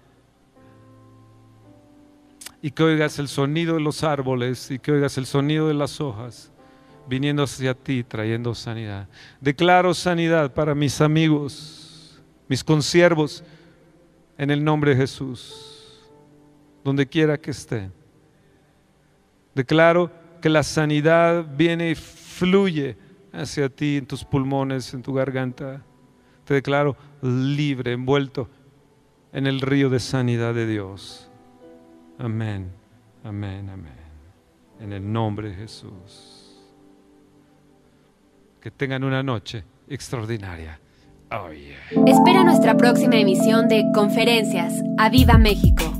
[2.61, 5.99] y que oigas el sonido de los árboles y que oigas el sonido de las
[5.99, 6.51] hojas
[7.07, 9.07] viniendo hacia ti trayendo sanidad.
[9.39, 13.43] Declaro sanidad para mis amigos, mis consiervos,
[14.37, 15.99] en el nombre de Jesús,
[16.83, 17.93] donde quiera que estén.
[19.53, 22.97] Declaro que la sanidad viene y fluye
[23.31, 25.83] hacia ti en tus pulmones, en tu garganta.
[26.45, 28.49] Te declaro libre, envuelto
[29.31, 31.30] en el río de sanidad de Dios.
[32.23, 32.71] Amén,
[33.23, 33.93] amén, amén.
[34.79, 36.55] En el nombre de Jesús.
[38.61, 40.79] Que tengan una noche extraordinaria.
[41.31, 41.49] Oh,
[42.05, 44.83] Espera nuestra próxima emisión de Conferencias.
[44.99, 45.90] ¡A Viva México!